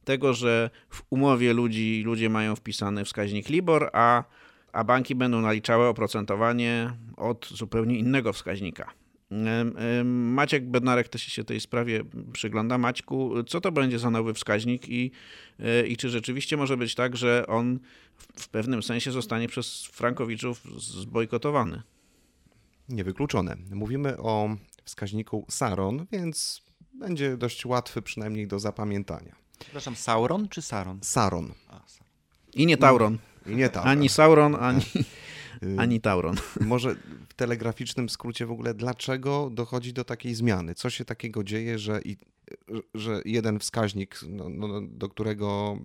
tego, 0.04 0.34
że 0.34 0.70
w 0.90 1.02
umowie 1.10 1.52
ludzi, 1.52 2.02
ludzie 2.04 2.30
mają 2.30 2.56
wpisany 2.56 3.04
wskaźnik 3.04 3.48
LIBOR, 3.48 3.90
a, 3.92 4.24
a 4.72 4.84
banki 4.84 5.14
będą 5.14 5.40
naliczały 5.40 5.86
oprocentowanie 5.86 6.92
od 7.16 7.48
zupełnie 7.48 7.98
innego 7.98 8.32
wskaźnika. 8.32 8.92
Maciek 10.04 10.64
Bednarek 10.64 11.08
też 11.08 11.22
się 11.22 11.44
tej 11.44 11.60
sprawie 11.60 12.04
przygląda. 12.32 12.78
Maćku, 12.78 13.44
co 13.44 13.60
to 13.60 13.72
będzie 13.72 13.98
za 13.98 14.10
nowy 14.10 14.34
wskaźnik 14.34 14.88
i, 14.88 15.10
e, 15.60 15.86
i 15.86 15.96
czy 15.96 16.08
rzeczywiście 16.08 16.56
może 16.56 16.76
być 16.76 16.94
tak, 16.94 17.16
że 17.16 17.44
on 17.46 17.78
w 18.36 18.48
pewnym 18.48 18.82
sensie 18.82 19.12
zostanie 19.12 19.48
przez 19.48 19.84
Frankowiczów 19.84 20.62
zbojkotowany? 20.78 21.82
Niewykluczone. 22.88 23.56
Mówimy 23.70 24.18
o 24.18 24.56
wskaźniku 24.84 25.46
Saron, 25.50 26.06
więc 26.12 26.62
będzie 26.94 27.36
dość 27.36 27.66
łatwy 27.66 28.02
przynajmniej 28.02 28.46
do 28.46 28.58
zapamiętania. 28.58 29.36
Przepraszam, 29.58 29.96
Sauron 29.96 30.48
czy 30.48 30.62
Saron? 30.62 30.98
Saron. 31.02 31.52
A, 31.68 31.80
I 32.54 32.66
nie 32.66 32.76
Tauron. 32.76 33.18
I 33.46 33.56
nie 33.56 33.68
Tauron. 33.68 33.90
Ani 33.90 34.08
Sauron, 34.08 34.54
ani... 34.54 34.80
Y, 35.62 35.76
Ani 35.78 36.00
Tauron. 36.00 36.36
Może 36.60 36.96
w 37.28 37.34
telegraficznym 37.34 38.08
skrócie 38.08 38.46
w 38.46 38.50
ogóle, 38.50 38.74
dlaczego 38.74 39.50
dochodzi 39.52 39.92
do 39.92 40.04
takiej 40.04 40.34
zmiany? 40.34 40.74
Co 40.74 40.90
się 40.90 41.04
takiego 41.04 41.44
dzieje, 41.44 41.78
że, 41.78 42.00
i, 42.04 42.16
że 42.94 43.20
jeden 43.24 43.58
wskaźnik, 43.58 44.20
no, 44.28 44.48
no, 44.48 44.80
do 44.82 45.08
którego 45.08 45.78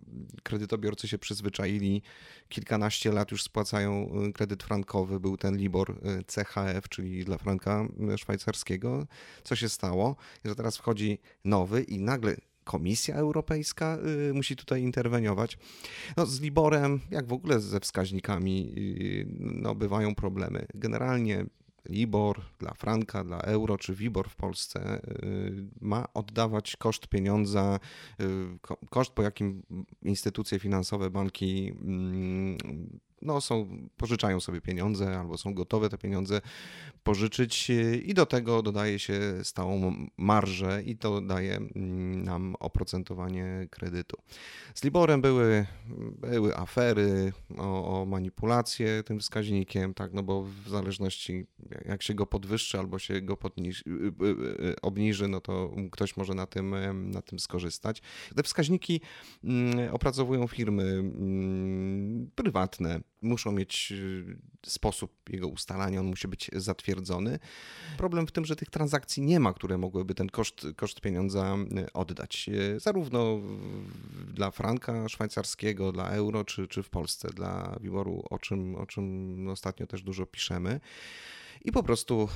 kredytobiorcy 0.44 1.08
się 1.08 1.18
przyzwyczaili, 1.18 2.02
kilkanaście 2.50 3.12
lat 3.12 3.32
już 3.32 3.44
spłacają 3.44 4.12
y, 4.30 4.34
kredyt 4.34 4.64
frankowy, 4.64 5.20
był 5.20 5.38
ten 5.38 5.58
Libor 5.58 5.92
y, 5.92 6.24
CHF, 6.24 6.90
czyli 6.90 7.26
dla 7.26 7.38
franka 7.38 7.88
szwajcarskiego. 8.18 9.08
Co 9.44 9.56
się 9.56 9.70
stało? 9.70 10.16
Że 10.46 10.56
teraz 10.56 10.78
wchodzi 10.78 11.20
nowy 11.46 11.84
i 11.84 12.00
nagle 12.00 12.36
Komisja 12.64 13.16
Europejska 13.16 13.98
y, 14.30 14.34
musi 14.34 14.56
tutaj 14.56 14.82
interweniować. 14.82 15.58
No, 16.18 16.26
z 16.26 16.42
Liborem, 16.42 17.00
jak 17.12 17.28
w 17.28 17.34
ogóle 17.34 17.60
ze 17.60 17.80
wskaźnikami, 17.80 18.74
y, 18.78 19.26
no, 19.40 19.76
bywają 19.76 20.16
problemy. 20.16 20.66
Generalnie 20.74 21.46
Libor 21.90 22.42
dla 22.60 22.74
franka, 22.74 23.24
dla 23.24 23.40
euro 23.40 23.78
czy 23.78 23.96
Wibor 23.96 24.30
w 24.30 24.36
Polsce 24.36 25.02
y, 25.06 25.68
ma 25.82 26.06
oddawać 26.14 26.76
koszt 26.76 27.08
pieniądza, 27.08 27.80
koszt 28.90 29.12
po 29.12 29.22
jakim 29.22 29.64
instytucje 30.02 30.60
finansowe, 30.60 31.10
banki 31.10 31.74
mm, 31.82 32.58
no, 33.22 33.42
są, 33.42 33.68
pożyczają 33.98 34.40
sobie 34.40 34.62
pieniądze 34.62 35.20
albo 35.20 35.38
są 35.38 35.54
gotowe 35.54 35.90
te 35.90 35.98
pieniądze 35.98 36.42
pożyczyć 37.04 37.72
i 38.04 38.14
do 38.14 38.26
tego 38.26 38.62
dodaje 38.62 39.00
się 39.00 39.20
stałą 39.44 39.94
marżę 40.18 40.84
i 40.86 40.98
to 40.98 41.22
daje 41.22 41.56
mm, 41.56 42.24
nam 42.24 42.56
oprocentowanie 42.60 43.68
kredytu. 43.72 44.18
Z 44.76 44.84
Liborem 44.84 45.22
były, 45.22 45.66
były 46.18 46.58
afery 46.58 47.34
o, 47.58 48.02
o 48.02 48.06
manipulację 48.06 49.04
tym 49.04 49.20
wskaźnikiem, 49.20 49.94
tak, 49.94 50.14
no 50.14 50.24
bo 50.24 50.44
w 50.44 50.70
zależności 50.70 51.46
jak 51.86 52.04
się 52.04 52.14
go 52.14 52.26
podwyższy 52.26 52.80
albo 52.80 53.00
się 53.00 53.22
go 53.22 53.38
podniż, 53.38 53.82
y, 53.82 53.90
y, 53.90 54.68
y, 54.70 54.82
obniży, 54.82 55.28
no 55.28 55.42
to 55.42 55.72
ktoś 55.92 56.18
może 56.18 56.34
na 56.34 56.46
tym, 56.46 56.76
na 57.12 57.22
tym 57.22 57.40
skorzystać. 57.40 58.02
Te 58.36 58.44
wskaźniki 58.44 59.02
mm, 59.44 59.94
opracowują 59.94 60.48
firmy 60.48 60.84
mm, 60.84 62.32
prywatne, 62.36 63.00
muszą 63.22 63.52
mieć 63.52 63.92
y, 63.92 64.38
sposób 64.66 65.30
jego 65.30 65.48
ustalania, 65.48 66.00
on 66.00 66.06
musi 66.06 66.28
być 66.28 66.50
zatwierdzony. 66.56 67.40
Problem 67.98 68.28
w 68.28 68.32
tym, 68.32 68.46
że 68.46 68.56
tych 68.56 68.70
transakcji 68.70 69.24
nie 69.24 69.40
ma, 69.40 69.54
które 69.54 69.78
mogłyby 69.78 70.16
ten 70.16 70.30
koszt, 70.30 70.68
koszt 70.76 71.02
pieniądza 71.02 71.58
y, 71.78 71.94
oddać. 71.94 72.50
Y, 72.50 72.80
zarówno 72.80 73.40
dla 74.34 74.52
franka 74.52 75.10
szwajcarskiego, 75.10 75.92
dla 75.92 76.10
euro, 76.10 76.44
czy, 76.44 76.68
czy 76.68 76.84
w 76.84 76.90
Polsce, 76.90 77.30
dla 77.30 77.78
Wiboru, 77.82 78.24
o 78.30 78.40
czym, 78.40 78.76
o 78.76 78.86
czym 78.86 79.48
ostatnio 79.50 79.88
też 79.88 80.04
dużo 80.04 80.26
piszemy. 80.26 80.80
I 81.66 81.72
po 81.72 81.84
prostu 81.84 82.30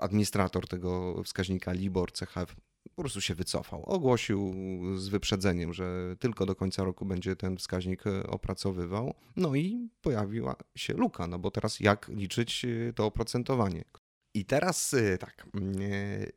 administrator 0.00 0.68
tego 0.68 1.22
wskaźnika 1.22 1.72
LIBOR 1.72 2.12
CHF 2.12 2.56
po 2.94 3.02
prostu 3.02 3.20
się 3.20 3.34
wycofał. 3.34 3.82
Ogłosił 3.84 4.54
z 4.96 5.08
wyprzedzeniem, 5.08 5.72
że 5.72 6.16
tylko 6.18 6.46
do 6.46 6.54
końca 6.54 6.84
roku 6.84 7.04
będzie 7.04 7.36
ten 7.36 7.56
wskaźnik 7.56 8.06
e, 8.06 8.26
opracowywał. 8.26 9.14
No 9.36 9.54
i 9.54 9.88
pojawiła 10.02 10.56
się 10.76 10.94
luka, 10.94 11.26
no 11.26 11.38
bo 11.38 11.50
teraz 11.50 11.80
jak 11.80 12.08
liczyć 12.08 12.64
e, 12.64 12.92
to 12.92 13.06
oprocentowanie? 13.06 13.84
I 14.34 14.44
teraz 14.44 14.94
e, 14.94 15.18
tak, 15.18 15.46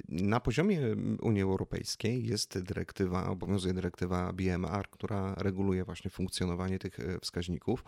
na 0.10 0.40
poziomie 0.40 0.80
Unii 1.22 1.42
Europejskiej 1.42 2.26
jest 2.26 2.60
dyrektywa, 2.60 3.30
obowiązuje 3.30 3.74
dyrektywa 3.74 4.34
BMR, 4.34 4.90
która 4.92 5.36
reguluje 5.36 5.84
właśnie 5.84 6.12
funkcjonowanie 6.12 6.80
tych 6.80 6.98
wskaźników 7.22 7.84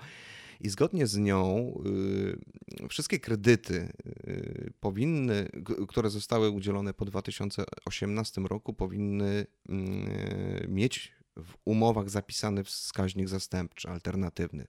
i 0.64 0.70
zgodnie 0.70 1.08
z 1.08 1.18
nią 1.18 1.74
y, 2.84 2.88
wszystkie 2.90 3.20
kredyty 3.20 3.94
y, 4.28 4.74
powinny, 4.80 5.50
które 5.88 6.10
zostały 6.10 6.50
udzielone 6.50 6.94
po 6.94 7.06
2018 7.06 8.42
roku, 8.42 8.74
powinny 8.74 9.46
y, 9.70 10.68
mieć 10.68 11.12
w 11.38 11.54
umowach 11.66 12.10
zapisany 12.10 12.64
wskaźnik 12.64 13.30
zastępczy, 13.30 13.90
alternatywny. 13.90 14.68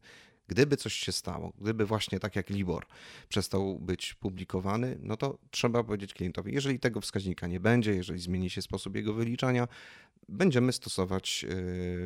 Gdyby 0.53 0.77
coś 0.77 0.95
się 0.95 1.13
stało, 1.13 1.53
gdyby 1.61 1.87
właśnie 1.87 2.21
tak 2.21 2.37
jak 2.37 2.51
Libor 2.51 2.87
przestał 3.29 3.79
być 3.79 4.15
publikowany, 4.15 4.99
no 5.03 5.17
to 5.17 5.39
trzeba 5.51 5.85
powiedzieć 5.85 6.15
klientowi, 6.15 6.55
jeżeli 6.55 6.79
tego 6.79 7.01
wskaźnika 7.01 7.47
nie 7.47 7.61
będzie, 7.61 7.95
jeżeli 7.95 8.21
zmieni 8.21 8.51
się 8.51 8.63
sposób 8.63 8.97
jego 8.97 9.15
wyliczania, 9.15 9.69
będziemy 10.29 10.73
stosować 10.73 11.47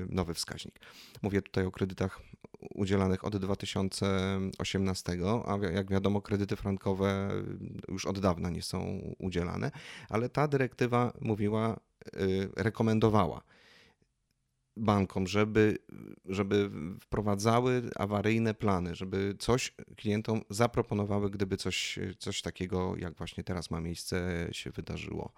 nowy 0.09 0.35
wskaźnik. 0.35 0.81
Mówię 1.23 1.43
tutaj 1.43 1.65
o 1.65 1.71
kredytach 1.71 2.21
udzielanych 2.75 3.25
od 3.25 3.37
2018, 3.37 5.13
a 5.47 5.59
jak 5.73 5.91
wiadomo, 5.91 6.23
kredyty 6.23 6.57
frankowe 6.57 7.31
już 7.89 8.07
od 8.07 8.19
dawna 8.19 8.51
nie 8.51 8.63
są 8.63 9.01
udzielane, 9.19 9.71
ale 10.09 10.29
ta 10.29 10.49
dyrektywa 10.49 11.13
mówiła, 11.21 11.77
y, 12.07 12.49
rekomendowała 12.57 13.43
bankom, 14.77 15.27
żeby, 15.27 15.79
żeby 16.25 16.71
wprowadzały 17.01 17.83
awaryjne 17.97 18.55
plany, 18.55 18.95
żeby 18.95 19.35
coś 19.39 19.73
klientom 19.97 20.41
zaproponowały, 20.51 21.31
gdyby 21.31 21.57
coś, 21.57 21.99
coś 22.19 22.43
takiego, 22.43 22.97
jak 22.97 23.15
właśnie 23.15 23.45
teraz 23.45 23.71
ma 23.71 23.81
miejsce, 23.81 24.49
się 24.53 24.71
wydarzyło. 24.71 25.33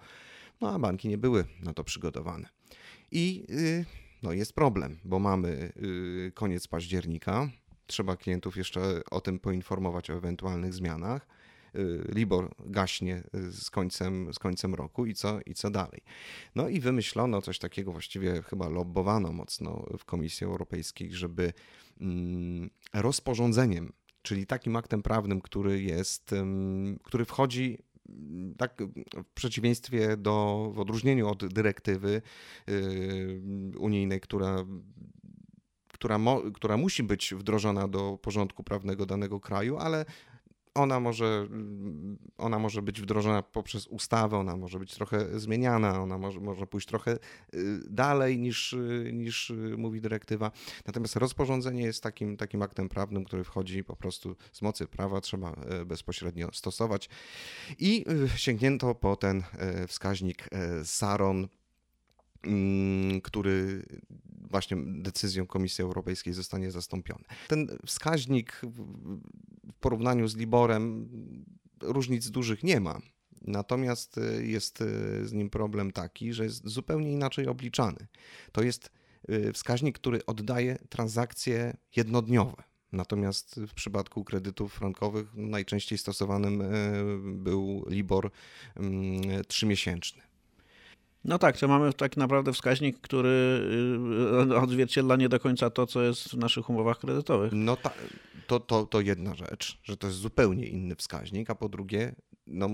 No 0.60 0.70
a 0.70 0.78
banki 0.78 1.08
nie 1.08 1.18
były 1.18 1.44
na 1.60 1.74
to 1.74 1.84
przygotowane. 1.84 2.48
I 3.10 3.46
yy, 3.48 3.84
no 4.22 4.32
jest 4.32 4.52
problem, 4.52 4.98
bo 5.04 5.18
mamy 5.18 5.72
y, 5.76 6.32
koniec 6.34 6.68
października. 6.68 7.48
Trzeba 7.86 8.16
klientów 8.16 8.56
jeszcze 8.56 9.00
o 9.10 9.20
tym 9.20 9.38
poinformować 9.38 10.10
o 10.10 10.14
ewentualnych 10.14 10.74
zmianach. 10.74 11.26
Y, 11.78 12.12
Libor 12.14 12.54
gaśnie 12.66 13.22
y, 13.34 13.52
z 13.52 13.70
końcem, 13.70 14.34
z 14.34 14.38
końcem 14.38 14.74
roku 14.74 15.06
i 15.06 15.14
co, 15.14 15.40
i 15.46 15.54
co 15.54 15.70
dalej. 15.70 16.00
No 16.54 16.68
i 16.68 16.80
wymyślono 16.80 17.42
coś 17.42 17.58
takiego, 17.58 17.92
właściwie 17.92 18.42
chyba 18.42 18.68
lobbowano 18.68 19.32
mocno 19.32 19.86
w 19.98 20.04
Komisji 20.04 20.46
Europejskiej, 20.46 21.12
żeby 21.12 21.52
mm, 22.00 22.70
rozporządzeniem, 22.94 23.92
czyli 24.22 24.46
takim 24.46 24.76
aktem 24.76 25.02
prawnym, 25.02 25.40
który 25.40 25.82
jest, 25.82 26.34
który 27.02 27.24
wchodzi 27.24 27.78
tak 28.58 28.82
w 29.24 29.32
przeciwieństwie 29.34 30.16
do, 30.16 30.70
w 30.74 30.78
odróżnieniu 30.78 31.28
od 31.28 31.46
dyrektywy 31.46 32.22
yy, 32.66 33.78
unijnej, 33.78 34.20
która 34.20 34.64
która, 35.98 36.18
mo, 36.18 36.42
która 36.54 36.76
musi 36.76 37.02
być 37.02 37.34
wdrożona 37.34 37.88
do 37.88 38.18
porządku 38.22 38.64
prawnego 38.64 39.06
danego 39.06 39.40
kraju, 39.40 39.76
ale 39.76 40.04
ona 40.78 41.00
może, 41.00 41.46
ona 42.38 42.58
może 42.58 42.82
być 42.82 43.02
wdrożona 43.02 43.42
poprzez 43.42 43.86
ustawę, 43.86 44.36
ona 44.36 44.56
może 44.56 44.78
być 44.78 44.94
trochę 44.94 45.40
zmieniana, 45.40 46.02
ona 46.02 46.18
może, 46.18 46.40
może 46.40 46.66
pójść 46.66 46.86
trochę 46.86 47.18
y, 47.54 47.80
dalej 47.90 48.38
niż, 48.38 48.76
niż 49.12 49.52
mówi 49.76 50.00
dyrektywa. 50.00 50.50
Natomiast 50.86 51.16
rozporządzenie 51.16 51.82
jest 51.82 52.02
takim, 52.02 52.36
takim 52.36 52.62
aktem 52.62 52.88
prawnym, 52.88 53.24
który 53.24 53.44
wchodzi 53.44 53.84
po 53.84 53.96
prostu 53.96 54.36
z 54.52 54.62
mocy 54.62 54.86
prawa, 54.86 55.20
trzeba 55.20 55.52
e, 55.52 55.84
bezpośrednio 55.84 56.48
stosować. 56.52 57.08
I 57.78 58.04
y, 58.34 58.38
sięgnięto 58.38 58.94
po 58.94 59.16
ten 59.16 59.42
e, 59.58 59.86
wskaźnik 59.86 60.48
e, 60.52 60.84
SARON, 60.84 61.48
który 63.22 63.86
właśnie 64.50 64.76
decyzją 64.86 65.46
Komisji 65.46 65.82
Europejskiej 65.82 66.32
zostanie 66.32 66.70
zastąpiony. 66.70 67.24
Ten 67.48 67.68
wskaźnik 67.86 68.60
w 69.72 69.78
porównaniu 69.80 70.28
z 70.28 70.36
Liborem 70.36 71.08
różnic 71.82 72.30
dużych 72.30 72.62
nie 72.62 72.80
ma. 72.80 73.00
Natomiast 73.42 74.18
e, 74.18 74.42
jest 74.42 74.80
e, 74.80 74.84
z 75.26 75.32
nim 75.32 75.50
problem 75.50 75.92
taki, 75.92 76.32
że 76.32 76.44
jest 76.44 76.68
zupełnie 76.68 77.12
inaczej 77.12 77.46
obliczany. 77.46 78.06
To 78.52 78.62
jest 78.62 78.90
e, 79.28 79.52
wskaźnik, 79.52 79.98
który 79.98 80.26
oddaje 80.26 80.78
transakcje 80.88 81.76
jednodniowe. 81.96 82.62
Natomiast 82.92 83.60
w 83.68 83.74
przypadku 83.74 84.24
kredytów 84.24 84.74
frankowych 84.74 85.34
najczęściej 85.34 85.98
stosowanym 85.98 86.62
był 87.42 87.84
Libor 87.88 88.30
mm, 88.76 89.44
trzymiesięczny. 89.44 90.27
No 91.24 91.38
tak, 91.38 91.58
to 91.58 91.68
mamy 91.68 91.92
tak 91.92 92.16
naprawdę 92.16 92.52
wskaźnik, 92.52 93.00
który 93.00 93.60
y, 94.50 94.56
odzwierciedla 94.56 95.16
nie 95.16 95.28
do 95.28 95.40
końca 95.40 95.70
to, 95.70 95.86
co 95.86 96.02
jest 96.02 96.28
w 96.28 96.36
naszych 96.36 96.70
umowach 96.70 96.98
kredytowych. 96.98 97.52
No 97.54 97.76
ta, 97.76 97.90
to, 98.46 98.60
to, 98.60 98.86
to 98.86 99.00
jedna 99.00 99.34
rzecz, 99.34 99.78
że 99.82 99.96
to 99.96 100.06
jest 100.06 100.18
zupełnie 100.18 100.66
inny 100.66 100.96
wskaźnik, 100.96 101.50
a 101.50 101.54
po 101.54 101.68
drugie, 101.68 102.14
no, 102.46 102.68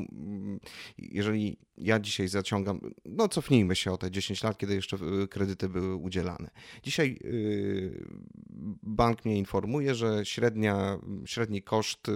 jeżeli 0.99 1.57
ja 1.77 2.01
dzisiaj 2.01 2.29
zaciągam, 2.29 2.81
no 3.05 3.29
cofnijmy 3.29 3.77
się 3.77 3.93
o 3.93 3.99
te 3.99 4.11
10 4.11 4.43
lat, 4.43 4.59
kiedy 4.59 4.75
jeszcze 4.75 4.97
y, 4.97 5.29
kredyty 5.29 5.69
były 5.69 5.95
udzielane. 5.95 6.51
Dzisiaj 6.83 7.19
y, 7.25 8.07
bank 8.83 9.25
mnie 9.25 9.39
informuje, 9.39 9.95
że 9.95 10.27
średnia, 10.27 10.99
średni 11.25 11.63
koszt 11.63 12.11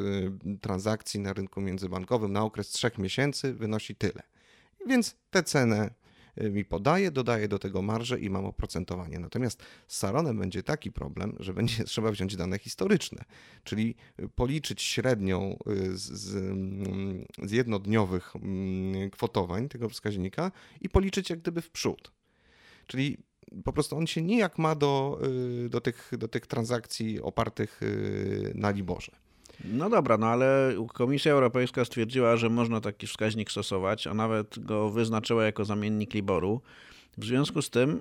transakcji 0.60 1.20
na 1.20 1.32
rynku 1.32 1.60
międzybankowym 1.60 2.32
na 2.32 2.42
okres 2.42 2.68
3 2.68 2.90
miesięcy 2.98 3.54
wynosi 3.54 3.94
tyle. 3.94 4.22
Więc 4.86 5.16
tę 5.30 5.42
cenę 5.42 5.90
Y, 5.90 5.97
mi 6.40 6.64
podaje, 6.64 7.10
dodaję 7.10 7.48
do 7.48 7.58
tego 7.58 7.82
marżę 7.82 8.20
i 8.20 8.30
mam 8.30 8.44
oprocentowanie. 8.44 9.18
Natomiast 9.18 9.62
z 9.86 9.96
Saronem 9.96 10.38
będzie 10.38 10.62
taki 10.62 10.92
problem, 10.92 11.36
że 11.40 11.54
będzie 11.54 11.84
trzeba 11.90 12.10
wziąć 12.10 12.36
dane 12.36 12.58
historyczne, 12.58 13.24
czyli 13.64 13.94
policzyć 14.34 14.82
średnią 14.82 15.56
y, 15.68 15.96
z, 15.98 16.02
z, 16.02 16.36
mm, 16.36 17.24
z 17.42 17.52
jednodniowych 17.52 18.36
mm, 18.36 19.10
kwotowań 19.10 19.68
tego 19.68 19.88
wskaźnika 19.88 20.52
i 20.80 20.88
policzyć 20.88 21.30
jak 21.30 21.38
gdyby 21.38 21.62
w 21.62 21.70
przód. 21.70 22.12
Czyli 22.86 23.18
po 23.64 23.72
prostu 23.72 23.96
on 23.96 24.06
się 24.06 24.22
nijak 24.22 24.58
ma 24.58 24.74
do, 24.74 25.20
y, 25.64 25.68
do, 25.68 25.80
tych, 25.80 26.10
do 26.18 26.28
tych 26.28 26.46
transakcji 26.46 27.20
opartych 27.20 27.80
na 28.54 28.70
Liborze. 28.70 29.12
No 29.64 29.90
dobra, 29.90 30.18
no 30.18 30.26
ale 30.26 30.74
Komisja 30.94 31.32
Europejska 31.32 31.84
stwierdziła, 31.84 32.36
że 32.36 32.50
można 32.50 32.80
taki 32.80 33.06
wskaźnik 33.06 33.50
stosować, 33.50 34.06
a 34.06 34.14
nawet 34.14 34.58
go 34.58 34.90
wyznaczyła 34.90 35.44
jako 35.44 35.64
zamiennik 35.64 36.14
Liboru. 36.14 36.60
W 37.18 37.24
związku 37.24 37.62
z 37.62 37.70
tym 37.70 38.00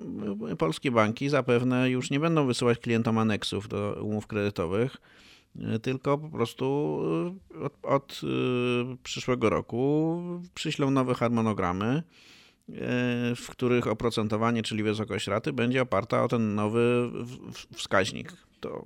y, 0.52 0.56
polskie 0.56 0.90
banki 0.90 1.28
zapewne 1.28 1.90
już 1.90 2.10
nie 2.10 2.20
będą 2.20 2.46
wysyłać 2.46 2.78
klientom 2.78 3.18
aneksów 3.18 3.68
do 3.68 3.98
umów 4.02 4.26
kredytowych, 4.26 4.96
y, 5.56 5.78
tylko 5.78 6.18
po 6.18 6.28
prostu 6.28 6.98
y, 7.54 7.64
od, 7.64 7.72
od 7.82 8.20
przyszłego 9.02 9.50
roku 9.50 10.22
przyślą 10.54 10.90
nowe 10.90 11.14
harmonogramy, 11.14 12.02
w 13.36 13.46
których 13.50 13.86
oprocentowanie, 13.86 14.62
czyli 14.62 14.82
wysokość 14.82 15.26
raty, 15.26 15.52
będzie 15.52 15.82
oparta 15.82 16.24
o 16.24 16.28
ten 16.28 16.54
nowy 16.54 17.10
wskaźnik. 17.74 18.32
To 18.60 18.84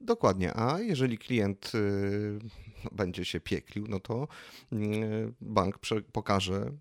Dokładnie, 0.00 0.56
a 0.56 0.80
jeżeli 0.80 1.18
klient 1.18 1.72
y, 1.74 2.38
będzie 2.92 3.24
się 3.24 3.40
pieklił, 3.40 3.86
no 3.88 4.00
to 4.00 4.28
y, 4.72 4.76
bank 5.40 5.78
pokaże 6.12 6.72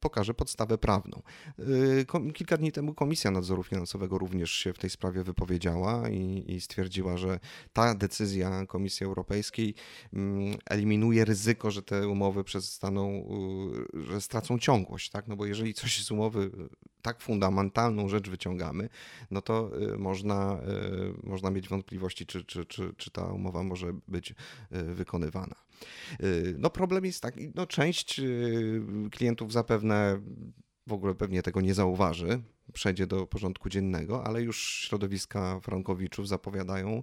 pokaże 0.00 0.34
podstawę 0.34 0.78
prawną. 0.78 1.22
Y, 1.58 2.32
kilka 2.34 2.56
dni 2.56 2.72
temu 2.72 2.94
Komisja 2.94 3.30
Nadzoru 3.30 3.62
Finansowego 3.62 4.18
również 4.18 4.50
się 4.50 4.72
w 4.72 4.78
tej 4.78 4.90
sprawie 4.90 5.24
wypowiedziała 5.24 6.08
i, 6.08 6.44
i, 6.46 6.60
stwierdziła, 6.60 7.16
że 7.16 7.40
ta 7.72 7.94
decyzja 7.94 8.66
Komisji 8.66 9.06
Europejskiej 9.06 9.74
mm, 10.12 10.56
eliminuje 10.66 11.24
ryzyko, 11.24 11.70
że 11.70 11.82
te 11.82 12.08
umowy 12.08 12.44
przestaną, 12.44 13.28
że 13.94 14.20
stracą 14.20 14.58
ciągłość, 14.58 15.10
tak? 15.10 15.28
No 15.28 15.36
bo 15.36 15.46
jeżeli 15.46 15.74
coś 15.74 16.04
z 16.04 16.10
umowy 16.10 16.50
tak 17.02 17.20
fundamentalną 17.20 18.08
rzecz 18.08 18.30
wyciągamy, 18.30 18.88
no 19.30 19.42
to 19.42 19.70
y, 19.94 19.98
można, 19.98 20.58
y, 21.24 21.28
można 21.28 21.50
mieć 21.50 21.68
wątpliwości, 21.68 22.26
czy, 22.26 22.44
czy, 22.44 22.64
czy, 22.64 22.94
czy 22.96 23.10
ta 23.10 23.24
umowa 23.24 23.62
może 23.62 23.92
być 24.08 24.30
y, 24.30 24.34
wykonywana. 24.94 25.69
No 26.58 26.70
problem 26.70 27.04
jest 27.04 27.22
taki, 27.22 27.52
no 27.54 27.66
część 27.66 28.20
klientów 29.10 29.52
zapewne 29.52 30.20
w 30.86 30.92
ogóle 30.92 31.14
pewnie 31.14 31.42
tego 31.42 31.60
nie 31.60 31.74
zauważy, 31.74 32.42
przejdzie 32.72 33.06
do 33.06 33.26
porządku 33.26 33.68
dziennego, 33.68 34.24
ale 34.24 34.42
już 34.42 34.84
środowiska 34.88 35.60
frankowiczów 35.60 36.28
zapowiadają 36.28 37.02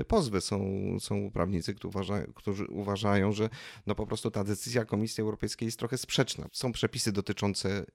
y, 0.00 0.04
pozwy. 0.04 0.40
Są, 0.40 0.60
są 1.00 1.30
prawnicy, 1.30 1.74
którzy 1.74 1.88
uważają, 1.88 2.32
którzy 2.34 2.66
uważają, 2.66 3.32
że 3.32 3.48
no 3.86 3.94
po 3.94 4.06
prostu 4.06 4.30
ta 4.30 4.44
decyzja 4.44 4.84
Komisji 4.84 5.22
Europejskiej 5.22 5.66
jest 5.66 5.78
trochę 5.78 5.98
sprzeczna. 5.98 6.48
Są 6.52 6.72
przepisy 6.72 7.12
dotyczące 7.12 7.86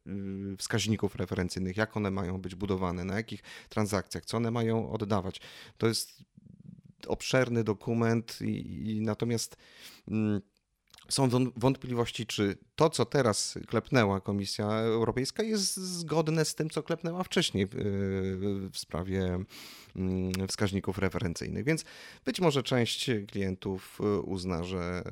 y, 0.54 0.58
wskaźników 0.58 1.16
referencyjnych, 1.16 1.78
jak 1.78 1.98
one 1.98 2.12
mają 2.12 2.42
być 2.42 2.56
budowane, 2.56 3.04
na 3.04 3.16
jakich 3.16 3.44
transakcjach, 3.70 4.26
co 4.26 4.38
one 4.38 4.52
mają 4.52 4.92
oddawać. 4.92 5.42
To 5.78 5.88
jest 5.88 6.24
obszerny 7.08 7.64
dokument 7.64 8.40
i, 8.42 8.90
i 8.90 9.02
natomiast 9.02 9.58
mm, 10.08 10.42
są 11.10 11.30
wątpliwości, 11.56 12.26
czy 12.26 12.58
to, 12.76 12.90
co 12.90 13.06
teraz 13.06 13.60
klepnęła 13.68 14.22
Komisja 14.22 14.66
Europejska, 14.68 15.44
jest 15.44 15.78
zgodne 15.78 16.46
z 16.46 16.56
tym, 16.56 16.70
co 16.70 16.84
klepnęła 16.84 17.24
wcześniej 17.24 17.68
w, 17.72 18.72
sprawie 18.74 19.40
mm, 19.96 20.32
wskaźników 20.48 20.98
referencyjnych. 20.98 21.66
Więc 21.66 21.86
być 22.26 22.42
może 22.42 22.64
część 22.64 23.10
klientów 23.28 24.00
uzna, 24.24 24.64
że, 24.64 25.04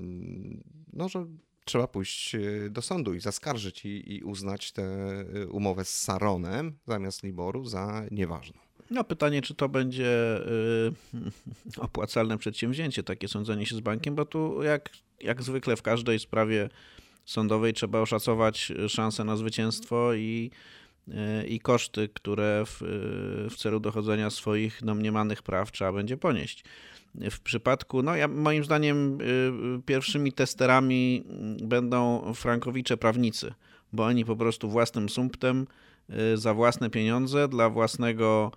mm, 0.00 0.62
no, 0.92 1.08
że 1.08 1.26
trzeba 1.64 1.86
pójść 1.86 2.36
do 2.70 2.82
sądu 2.82 3.14
i 3.14 3.20
zaskarżyć 3.20 3.84
i, 3.84 4.14
i 4.16 4.22
uznać 4.22 4.72
tę 4.72 5.06
umowę 5.50 5.84
z 5.84 5.96
Saronem 5.96 6.78
zamiast 6.86 7.22
Liboru 7.22 7.64
za 7.64 8.02
nieważną. 8.10 8.69
No 8.90 9.04
pytanie, 9.04 9.42
czy 9.42 9.54
to 9.54 9.68
będzie 9.68 10.40
y, 10.46 11.80
opłacalne 11.86 12.38
przedsięwzięcie, 12.38 13.02
takie 13.02 13.28
sądzenie 13.28 13.66
się 13.66 13.76
z 13.76 13.80
bankiem, 13.80 14.14
bo 14.14 14.24
tu 14.24 14.62
jak, 14.62 14.90
jak 15.20 15.42
zwykle 15.42 15.76
w 15.76 15.82
każdej 15.82 16.18
sprawie 16.18 16.68
sądowej 17.24 17.72
trzeba 17.72 18.00
oszacować 18.00 18.72
szanse 18.88 19.24
na 19.24 19.36
zwycięstwo 19.36 20.14
i, 20.14 20.50
y, 21.08 21.46
i 21.46 21.60
koszty, 21.60 22.08
które 22.08 22.62
w, 22.66 22.78
w 23.50 23.56
celu 23.56 23.80
dochodzenia 23.80 24.30
swoich 24.30 24.80
domniemanych 24.84 25.42
praw 25.42 25.72
trzeba 25.72 25.92
będzie 25.92 26.16
ponieść. 26.16 26.64
W 27.14 27.40
przypadku, 27.40 28.02
no 28.02 28.16
ja, 28.16 28.28
moim 28.28 28.64
zdaniem 28.64 29.18
y, 29.20 29.82
pierwszymi 29.86 30.32
testerami 30.32 31.24
będą 31.62 32.32
frankowicze 32.34 32.96
prawnicy, 32.96 33.54
bo 33.92 34.04
oni 34.04 34.24
po 34.24 34.36
prostu 34.36 34.70
własnym 34.70 35.08
sumptem 35.08 35.66
za 36.34 36.54
własne 36.54 36.90
pieniądze 36.90 37.48
dla 37.48 37.70
własnego 37.70 38.52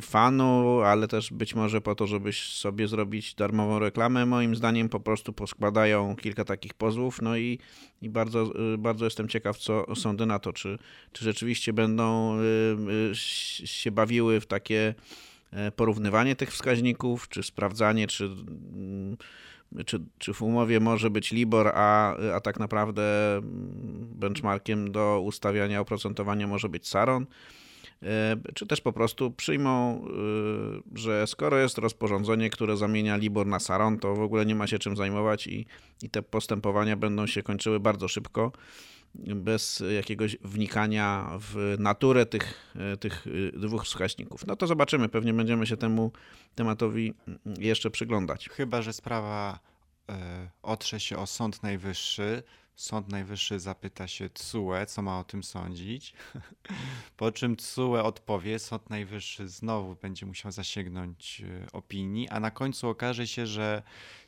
fanu, 0.00 0.80
ale 0.80 1.08
też 1.08 1.32
być 1.32 1.54
może 1.54 1.80
po 1.80 1.94
to, 1.94 2.06
żeby 2.06 2.32
sobie 2.32 2.88
zrobić 2.88 3.34
darmową 3.34 3.78
reklamę. 3.78 4.26
Moim 4.26 4.56
zdaniem 4.56 4.88
po 4.88 5.00
prostu 5.00 5.32
poskładają 5.32 6.16
kilka 6.16 6.44
takich 6.44 6.74
pozwów, 6.74 7.22
no 7.22 7.36
i, 7.36 7.58
i 8.02 8.10
bardzo, 8.10 8.52
e, 8.74 8.78
bardzo 8.78 9.04
jestem 9.04 9.28
ciekaw, 9.28 9.58
co 9.58 9.96
sądy 9.96 10.26
na 10.26 10.38
to, 10.38 10.52
czy, 10.52 10.78
czy 11.12 11.24
rzeczywiście 11.24 11.72
będą 11.72 12.34
e, 12.34 12.40
się 13.64 13.90
bawiły 13.90 14.40
w 14.40 14.46
takie 14.46 14.94
porównywanie 15.76 16.36
tych 16.36 16.50
wskaźników, 16.50 17.28
czy 17.28 17.42
sprawdzanie, 17.42 18.06
czy, 18.06 18.24
mm, 18.24 19.16
czy, 19.86 20.00
czy 20.18 20.34
w 20.34 20.42
umowie 20.42 20.80
może 20.80 21.10
być 21.10 21.32
LIBOR, 21.32 21.72
a, 21.74 22.16
a 22.16 22.40
tak 22.40 22.60
naprawdę 22.60 23.36
mm, 23.36 24.08
benchmarkiem 24.14 24.92
do 24.92 25.20
ustawiania 25.20 25.80
oprocentowania 25.80 26.46
może 26.46 26.68
być 26.68 26.88
SARON. 26.88 27.26
E, 28.02 28.36
czy 28.54 28.66
też 28.66 28.80
po 28.80 28.92
prostu 28.92 29.30
przyjmą, 29.30 30.04
e, 30.94 30.98
że 30.98 31.26
skoro 31.26 31.58
jest 31.58 31.78
rozporządzenie, 31.78 32.50
które 32.50 32.76
zamienia 32.76 33.16
Libor 33.16 33.46
na 33.46 33.60
Saron, 33.60 33.98
to 33.98 34.14
w 34.14 34.20
ogóle 34.20 34.46
nie 34.46 34.54
ma 34.54 34.66
się 34.66 34.78
czym 34.78 34.96
zajmować 34.96 35.46
i, 35.46 35.66
i 36.02 36.10
te 36.10 36.22
postępowania 36.22 36.96
będą 36.96 37.26
się 37.26 37.42
kończyły 37.42 37.80
bardzo 37.80 38.08
szybko, 38.08 38.52
bez 39.34 39.82
jakiegoś 39.94 40.36
wnikania 40.44 41.30
w 41.40 41.76
naturę 41.78 42.26
tych, 42.26 42.74
e, 42.76 42.96
tych 42.96 43.26
dwóch 43.52 43.84
wskaźników. 43.84 44.46
No 44.46 44.56
to 44.56 44.66
zobaczymy, 44.66 45.08
pewnie 45.08 45.34
będziemy 45.34 45.66
się 45.66 45.76
temu 45.76 46.12
tematowi 46.54 47.14
jeszcze 47.58 47.90
przyglądać. 47.90 48.48
Chyba, 48.48 48.82
że 48.82 48.92
sprawa 48.92 49.58
otrze 50.62 51.00
się 51.00 51.16
o 51.16 51.26
Sąd 51.26 51.62
Najwyższy, 51.62 52.42
Sąd 52.76 53.08
Najwyższy 53.08 53.60
zapyta 53.60 54.08
się 54.08 54.30
TSUE, 54.30 54.86
co 54.86 55.02
ma 55.02 55.18
o 55.18 55.24
tym 55.24 55.44
sądzić, 55.44 56.14
po 57.16 57.32
czym 57.32 57.56
TSUE 57.56 58.02
odpowie, 58.02 58.58
Sąd 58.58 58.90
Najwyższy 58.90 59.48
znowu 59.48 59.96
będzie 59.96 60.26
musiał 60.26 60.52
zasięgnąć 60.52 61.40
e, 61.40 61.72
opinii, 61.72 62.28
a 62.28 62.40
na 62.40 62.50
końcu 62.50 62.88
okaże 62.88 63.26
się, 63.26 63.46
że 63.46 63.82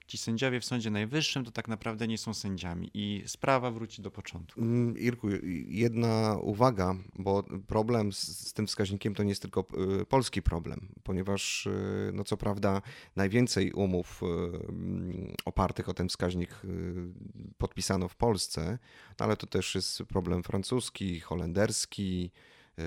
ci 0.07 0.19
sędziowie 0.19 0.61
w 0.61 0.65
Sądzie 0.65 0.91
Najwyższym 0.91 1.45
to 1.45 1.51
tak 1.51 1.69
naprawdę 1.69 2.09
nie 2.09 2.19
są 2.19 2.35
sędziami 2.35 2.91
i 2.95 3.23
sprawa 3.27 3.71
wróci 3.71 4.03
do 4.03 4.11
początku. 4.11 4.61
Mm, 4.61 4.99
Irku, 4.99 5.29
jedna 5.69 6.37
uwaga, 6.41 6.95
bo 7.19 7.45
problem 7.67 8.13
z, 8.13 8.49
z 8.49 8.53
tym 8.53 8.67
wskaźnikiem 8.67 9.15
to 9.15 9.23
nie 9.23 9.29
jest 9.29 9.43
tylko 9.43 9.65
y, 10.01 10.07
polski 10.07 10.43
problem, 10.43 10.89
ponieważ 11.03 11.67
y, 11.67 12.11
no 12.15 12.25
co 12.25 12.37
prawda 12.37 12.83
najwięcej 13.17 13.73
umów 13.73 14.23
y, 14.23 14.27
opartych 15.45 15.89
o 15.89 15.95
ten 15.95 16.09
wskaźnik 16.09 16.51
podpisano 17.59 18.09
w 18.09 18.17
Polsce, 18.17 18.79
no 19.21 19.27
ale 19.27 19.37
to 19.37 19.47
też 19.47 19.75
jest 19.75 20.03
problem 20.03 20.43
francuski, 20.43 21.21
holenderski, 21.21 22.31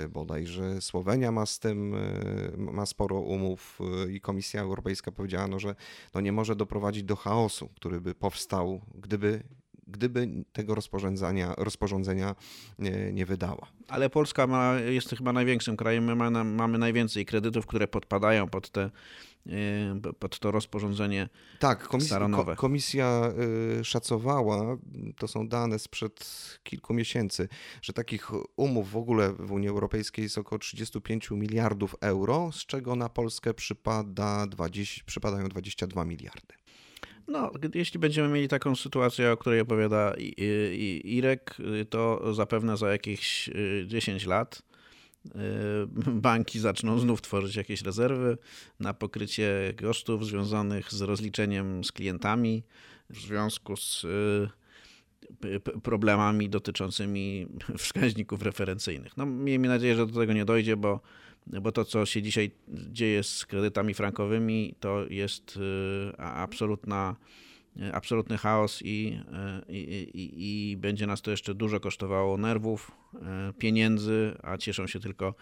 bodajże 0.10 0.82
Słowenia 0.82 1.32
ma 1.32 1.46
z 1.46 1.60
tym, 1.60 1.96
e, 1.96 2.58
ma 2.58 2.86
sporo 2.86 3.20
umów 3.20 3.80
e, 4.06 4.12
i 4.12 4.22
Komisja 4.22 4.62
Europejska 4.62 5.12
powiedziała, 5.12 5.48
no, 5.48 5.60
że 5.60 5.76
no 6.14 6.22
nie 6.22 6.32
może 6.32 6.56
doprowadzić 6.56 7.04
do 7.04 7.16
chaosu, 7.16 7.70
który 7.76 8.02
by 8.02 8.16
powstał, 8.16 8.82
gdyby 8.96 9.44
gdyby 9.92 10.28
tego 10.54 10.76
rozporządzenia, 10.76 11.54
rozporządzenia 11.58 12.36
nie, 12.80 13.14
nie 13.14 13.26
wydała. 13.26 13.68
Ale 13.88 14.10
Polska 14.10 14.48
ma, 14.48 14.80
jest 14.80 15.10
chyba 15.10 15.34
największym 15.34 15.78
krajem. 15.78 16.04
My 16.04 16.16
mamy, 16.16 16.44
mamy 16.44 16.78
najwięcej 16.78 17.26
kredytów, 17.26 17.66
które 17.66 17.88
podpadają 17.88 18.48
pod 18.48 18.70
te 18.70 18.90
pod 20.20 20.40
to 20.40 20.52
rozporządzenie 20.52 21.30
Tak, 21.60 21.88
komisja, 21.88 22.20
komisja 22.56 23.34
y, 23.80 23.84
szacowała, 23.86 24.78
to 25.18 25.28
są 25.28 25.48
dane 25.48 25.80
sprzed 25.80 26.60
kilku 26.64 26.94
miesięcy, 26.94 27.48
że 27.82 27.94
takich 27.94 28.32
umów 28.56 28.92
w 28.92 28.98
ogóle 28.98 29.34
w 29.34 29.52
Unii 29.52 29.70
Europejskiej 29.70 30.24
jest 30.24 30.38
około 30.38 30.60
35 30.60 31.32
miliardów 31.32 31.96
euro, 32.02 32.52
z 32.52 32.66
czego 32.66 32.96
na 32.96 33.10
Polskę 33.10 33.54
przypada 33.54 34.48
20, 34.48 35.02
przypadają 35.06 35.50
22 35.50 36.06
miliardy. 36.06 36.54
No, 37.28 37.52
jeśli 37.76 38.00
będziemy 38.00 38.28
mieli 38.30 38.48
taką 38.48 38.76
sytuację, 38.76 39.32
o 39.32 39.38
której 39.38 39.60
opowiada 39.60 40.14
Irek, 41.04 41.58
to 41.90 42.34
zapewne 42.34 42.78
za 42.78 42.92
jakieś 42.92 43.50
10 43.88 44.24
y, 44.24 44.28
lat 44.28 44.62
Y, 44.62 44.69
banki 46.28 46.60
zaczną 46.60 47.00
znów 47.00 47.22
tworzyć 47.22 47.56
jakieś 47.56 47.82
rezerwy 47.82 48.38
na 48.80 48.94
pokrycie 48.94 49.74
kosztów 49.82 50.26
związanych 50.26 50.94
z 50.94 51.02
rozliczeniem 51.02 51.84
z 51.84 51.92
klientami 51.92 52.64
w 53.10 53.18
związku 53.18 53.76
z 53.76 54.04
y, 54.04 54.50
problemami 55.84 56.50
dotyczącymi 56.50 57.48
wskaźników 57.78 58.42
referencyjnych. 58.42 59.18
No, 59.18 59.26
miejmy 59.26 59.68
nadzieję, 59.68 59.96
że 59.96 60.08
do 60.08 60.20
tego 60.20 60.34
nie 60.34 60.46
dojdzie, 60.46 60.78
bo, 60.78 61.00
bo 61.48 61.72
to, 61.72 61.86
co 61.86 62.06
się 62.06 62.22
dzisiaj 62.22 62.52
dzieje 62.68 63.24
z 63.24 63.46
kredytami 63.46 63.94
frankowymi, 63.94 64.76
to 64.80 65.06
jest 65.10 65.58
y, 65.58 66.18
absolutna 66.18 67.16
absolutny 67.94 68.38
chaos 68.38 68.82
i, 68.82 69.20
i, 69.70 69.78
i, 70.14 70.72
i, 70.72 70.78
będzie 70.78 71.08
nas 71.08 71.22
to 71.22 71.32
jeszcze 71.32 71.54
dużo 71.54 71.80
kosztowało 71.80 72.38
nerwów, 72.38 72.92
e, 73.14 73.54
pieniędzy, 73.58 74.38
a 74.44 74.58
cieszą 74.58 74.88
się 74.88 75.00
tylko 75.00 75.34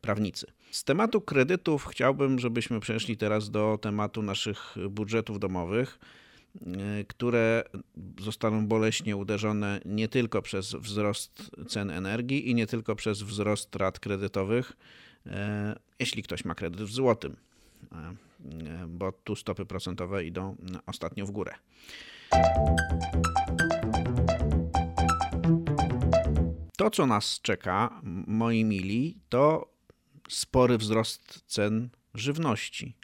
prawnicy. 0.00 0.46
Z 0.70 0.84
tematu 0.84 1.20
kredytów 1.20 1.86
chciałbym, 1.86 2.38
żebyśmy 2.38 2.80
przeszli 2.80 3.16
teraz 3.16 3.50
do 3.50 3.78
tematu 3.80 4.22
naszych 4.22 4.76
budżetów 4.90 5.40
domowych, 5.40 5.98
e, 6.60 7.04
które 7.04 7.64
zostaną 8.20 8.66
boleśnie 8.66 9.16
uderzone 9.16 9.80
nie 9.84 10.08
tylko 10.08 10.42
przez 10.42 10.74
wzrost 10.74 11.50
cen 11.68 11.90
energii 11.90 12.50
i 12.50 12.54
nie 12.54 12.66
tylko 12.66 12.96
przez 12.96 13.22
wzrost 13.22 13.76
rat 13.76 14.00
kredytowych, 14.00 14.72
e, 15.26 15.76
jeśli 15.98 16.22
ktoś 16.22 16.44
ma 16.44 16.54
kredyt 16.54 16.82
w 16.82 16.92
złotym. 16.92 17.36
Bo 18.88 19.12
tu 19.12 19.36
stopy 19.36 19.66
procentowe 19.66 20.24
idą 20.24 20.56
ostatnio 20.86 21.26
w 21.26 21.30
górę. 21.30 21.54
To, 26.76 26.90
co 26.90 27.06
nas 27.06 27.40
czeka, 27.42 28.00
moi 28.26 28.64
mili, 28.64 29.18
to 29.28 29.72
spory 30.28 30.78
wzrost 30.78 31.44
cen 31.46 31.88
żywności. 32.14 32.96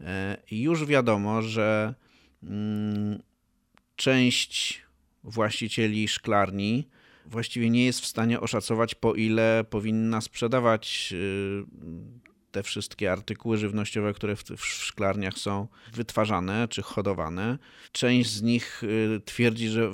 E, 0.00 0.36
już 0.50 0.86
wiadomo, 0.86 1.42
że 1.42 1.94
mm, 2.42 3.22
część 3.96 4.82
właścicieli 5.24 6.08
szklarni 6.08 6.88
właściwie 7.26 7.70
nie 7.70 7.84
jest 7.84 8.00
w 8.00 8.06
stanie 8.06 8.40
oszacować, 8.40 8.94
po 8.94 9.14
ile 9.14 9.64
powinna 9.70 10.20
sprzedawać 10.20 11.10
y, 11.12 11.64
te 12.50 12.62
wszystkie 12.62 13.12
artykuły 13.12 13.56
żywnościowe, 13.56 14.14
które 14.14 14.36
w, 14.36 14.42
w 14.42 14.66
szklarniach 14.66 15.38
są 15.38 15.68
wytwarzane 15.92 16.68
czy 16.68 16.82
hodowane. 16.82 17.58
Część 17.92 18.30
z 18.30 18.42
nich 18.42 18.82
y, 18.82 19.20
twierdzi, 19.24 19.68
że 19.68 19.90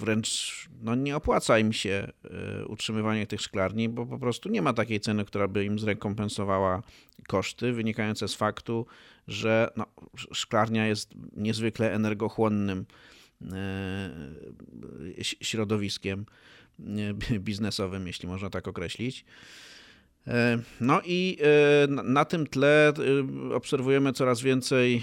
wręcz 0.00 0.68
no, 0.82 0.94
nie 0.94 1.16
opłaca 1.16 1.58
im 1.58 1.72
się 1.72 2.12
y, 2.60 2.66
utrzymywanie 2.66 3.26
tych 3.26 3.40
szklarni, 3.40 3.88
bo 3.88 4.06
po 4.06 4.18
prostu 4.18 4.48
nie 4.48 4.62
ma 4.62 4.72
takiej 4.72 5.00
ceny, 5.00 5.24
która 5.24 5.48
by 5.48 5.64
im 5.64 5.78
zrekompensowała 5.78 6.82
koszty 7.28 7.72
wynikające 7.72 8.28
z 8.28 8.34
faktu, 8.34 8.86
że 9.28 9.70
no, 9.76 9.86
szklarnia 10.32 10.86
jest 10.86 11.14
niezwykle 11.36 11.92
energochłonnym 11.92 12.86
y, 13.42 15.24
środowiskiem 15.24 16.26
biznesowym, 17.38 18.06
jeśli 18.06 18.28
można 18.28 18.50
tak 18.50 18.68
określić. 18.68 19.24
E, 20.28 20.58
no 20.80 21.00
i 21.04 21.38
e, 21.40 21.86
na 21.86 22.24
tym 22.24 22.46
tle 22.46 22.88
e, 22.88 23.54
obserwujemy 23.54 24.12
coraz 24.12 24.40
więcej 24.40 25.02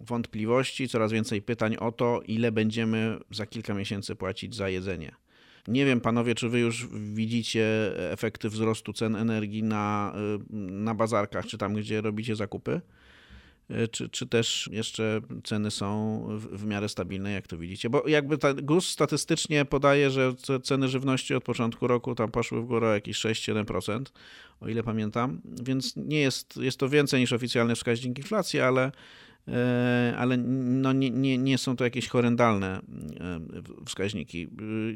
wątpliwości, 0.00 0.88
coraz 0.88 1.12
więcej 1.12 1.42
pytań 1.42 1.76
o 1.76 1.92
to, 1.92 2.20
ile 2.26 2.52
będziemy 2.52 3.18
za 3.30 3.46
kilka 3.46 3.74
miesięcy 3.74 4.16
płacić 4.16 4.54
za 4.54 4.68
jedzenie. 4.68 5.12
Nie 5.68 5.86
wiem, 5.86 6.00
panowie, 6.00 6.34
czy 6.34 6.48
wy 6.48 6.58
już 6.60 6.88
widzicie 7.14 7.92
efekty 8.12 8.48
wzrostu 8.48 8.92
cen 8.92 9.16
energii 9.16 9.62
na, 9.62 10.14
na 10.70 10.94
bazarkach, 10.94 11.46
czy 11.46 11.58
tam, 11.58 11.74
gdzie 11.74 12.00
robicie 12.00 12.36
zakupy? 12.36 12.80
E, 13.70 13.88
czy, 13.88 14.08
czy 14.08 14.26
też 14.26 14.68
jeszcze 14.72 15.20
ceny 15.44 15.70
są 15.70 16.20
w, 16.30 16.46
w 16.46 16.66
miarę 16.66 16.88
stabilne, 16.88 17.32
jak 17.32 17.46
to 17.46 17.58
widzicie? 17.58 17.90
Bo 17.90 18.08
jakby 18.08 18.38
ta, 18.38 18.54
GUS 18.54 18.88
statystycznie 18.88 19.64
podaje, 19.64 20.10
że 20.10 20.34
ceny 20.62 20.88
żywności 20.88 21.34
od 21.34 21.44
początku 21.44 21.86
roku 21.86 22.14
tam 22.14 22.30
poszły 22.30 22.62
w 22.62 22.66
górę 22.66 22.88
o 22.88 22.94
jakieś 22.94 23.16
6-7%, 23.16 24.04
o 24.60 24.68
ile 24.68 24.82
pamiętam, 24.82 25.40
więc 25.62 25.96
nie 25.96 26.20
jest, 26.20 26.56
jest 26.56 26.78
to 26.78 26.88
więcej 26.88 27.20
niż 27.20 27.32
oficjalny 27.32 27.74
wskaźnik 27.74 28.18
inflacji, 28.18 28.60
ale 28.60 28.92
ale 30.16 30.36
no 30.36 30.92
nie, 30.92 31.10
nie, 31.10 31.38
nie 31.38 31.58
są 31.58 31.76
to 31.76 31.84
jakieś 31.84 32.08
horrendalne 32.08 32.80
e, 33.20 33.40
wskaźniki. 33.86 34.48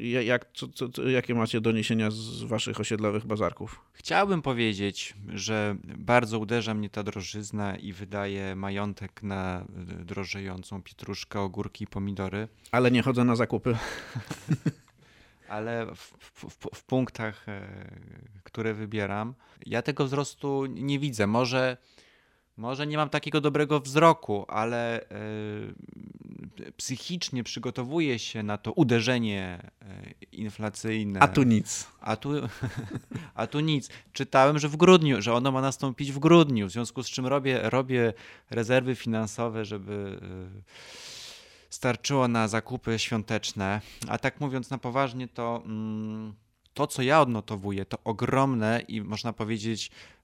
E, 0.03 0.23
jak, 0.23 0.45
co, 0.53 0.67
co, 0.67 1.09
jakie 1.09 1.35
macie 1.35 1.61
doniesienia 1.61 2.11
z 2.11 2.43
waszych 2.43 2.79
osiedlowych 2.79 3.25
bazarków? 3.25 3.81
Chciałbym 3.93 4.41
powiedzieć, 4.41 5.13
że 5.33 5.75
bardzo 5.97 6.39
uderza 6.39 6.73
mnie 6.73 6.89
ta 6.89 7.03
drożyzna 7.03 7.77
i 7.77 7.93
wydaje 7.93 8.55
majątek 8.55 9.23
na 9.23 9.65
drożejącą 10.05 10.81
pietruszkę, 10.81 11.39
ogórki 11.39 11.83
i 11.83 11.87
pomidory. 11.87 12.47
Ale 12.71 12.91
nie 12.91 13.01
chodzę 13.01 13.23
na 13.23 13.35
zakupy. 13.35 13.77
ale 15.47 15.87
w, 15.95 16.13
w, 16.19 16.67
w, 16.75 16.83
punktach, 16.83 17.45
które 18.43 18.73
wybieram, 18.73 19.33
ja 19.65 19.81
tego 19.81 20.05
wzrostu 20.05 20.65
nie 20.65 20.99
widzę. 20.99 21.27
Może 21.27 21.77
może 22.57 22.87
nie 22.87 22.97
mam 22.97 23.09
takiego 23.09 23.41
dobrego 23.41 23.79
wzroku, 23.79 24.45
ale 24.47 25.05
yy, 26.59 26.71
psychicznie 26.71 27.43
przygotowuję 27.43 28.19
się 28.19 28.43
na 28.43 28.57
to 28.57 28.71
uderzenie 28.71 29.71
yy, 29.81 30.27
inflacyjne. 30.31 31.19
A 31.19 31.27
tu 31.27 31.43
nic. 31.43 31.87
A 31.99 32.15
tu, 32.15 32.29
a 33.35 33.47
tu 33.47 33.59
nic. 33.59 33.89
Czytałem, 34.13 34.59
że 34.59 34.69
w 34.69 34.75
grudniu, 34.75 35.21
że 35.21 35.33
ono 35.33 35.51
ma 35.51 35.61
nastąpić 35.61 36.11
w 36.11 36.19
grudniu, 36.19 36.67
w 36.67 36.71
związku 36.71 37.03
z 37.03 37.09
czym 37.09 37.25
robię, 37.25 37.69
robię 37.69 38.13
rezerwy 38.49 38.95
finansowe, 38.95 39.65
żeby 39.65 40.19
yy, 40.21 40.63
starczyło 41.69 42.27
na 42.27 42.47
zakupy 42.47 42.99
świąteczne. 42.99 43.81
A 44.07 44.17
tak 44.17 44.41
mówiąc 44.41 44.69
na 44.69 44.77
poważnie, 44.77 45.27
to. 45.27 45.61
Mm, 45.65 46.33
to, 46.73 46.87
co 46.87 47.01
ja 47.01 47.21
odnotowuję, 47.21 47.85
to 47.85 47.97
ogromne 48.03 48.81
i 48.87 49.01
można 49.01 49.33
powiedzieć 49.33 49.91
E, 49.91 50.14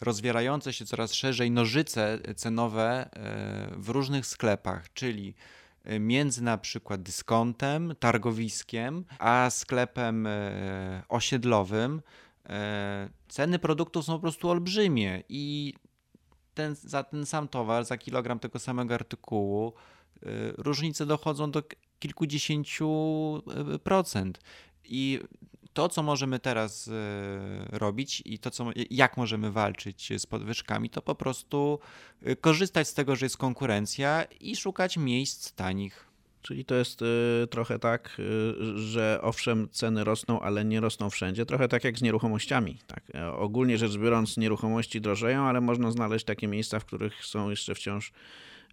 rozwierające 0.00 0.72
się 0.72 0.84
coraz 0.84 1.12
szerzej 1.12 1.50
nożyce 1.50 2.18
cenowe 2.36 3.10
e, 3.12 3.70
w 3.76 3.88
różnych 3.88 4.26
sklepach, 4.26 4.92
czyli 4.92 5.34
e, 5.84 6.00
między 6.00 6.42
na 6.42 6.58
przykład 6.58 7.02
dyskontem, 7.02 7.94
targowiskiem, 7.98 9.04
a 9.18 9.50
sklepem 9.50 10.28
osiedlowym. 11.08 12.02
Ceny 13.28 13.58
produktów 13.58 14.04
są 14.04 14.12
po 14.12 14.18
prostu 14.18 14.50
olbrzymie 14.50 15.22
i 15.28 15.74
ten, 16.54 16.74
za 16.74 17.02
ten 17.02 17.26
sam 17.26 17.48
towar, 17.48 17.84
za 17.84 17.98
kilogram 17.98 18.38
tego 18.38 18.58
samego 18.58 18.94
artykułu, 18.94 19.72
różnice 20.58 21.06
dochodzą 21.06 21.50
do 21.50 21.62
kilkudziesięciu 21.98 22.88
procent. 23.84 24.40
I 24.84 25.20
to, 25.74 25.88
co 25.88 26.02
możemy 26.02 26.38
teraz 26.38 26.88
e, 26.88 27.78
robić 27.78 28.22
i 28.24 28.38
to, 28.38 28.50
co, 28.50 28.70
jak 28.90 29.16
możemy 29.16 29.52
walczyć 29.52 30.12
z 30.18 30.26
podwyżkami, 30.26 30.90
to 30.90 31.02
po 31.02 31.14
prostu 31.14 31.78
e, 32.22 32.36
korzystać 32.36 32.88
z 32.88 32.94
tego, 32.94 33.16
że 33.16 33.26
jest 33.26 33.36
konkurencja 33.36 34.24
i 34.40 34.56
szukać 34.56 34.96
miejsc 34.96 35.52
tanich. 35.52 36.14
Czyli 36.42 36.64
to 36.64 36.74
jest 36.74 37.02
y, 37.02 37.06
trochę 37.50 37.78
tak, 37.78 38.20
że 38.74 39.18
owszem, 39.22 39.68
ceny 39.70 40.04
rosną, 40.04 40.40
ale 40.40 40.64
nie 40.64 40.80
rosną 40.80 41.10
wszędzie. 41.10 41.46
Trochę 41.46 41.68
tak 41.68 41.84
jak 41.84 41.98
z 41.98 42.02
nieruchomościami. 42.02 42.78
Tak? 42.86 43.04
Ogólnie 43.36 43.78
rzecz 43.78 43.96
biorąc, 43.96 44.36
nieruchomości 44.36 45.00
drożeją, 45.00 45.42
ale 45.42 45.60
można 45.60 45.90
znaleźć 45.90 46.24
takie 46.24 46.48
miejsca, 46.48 46.80
w 46.80 46.84
których 46.84 47.24
są 47.24 47.50
jeszcze 47.50 47.74
wciąż 47.74 48.12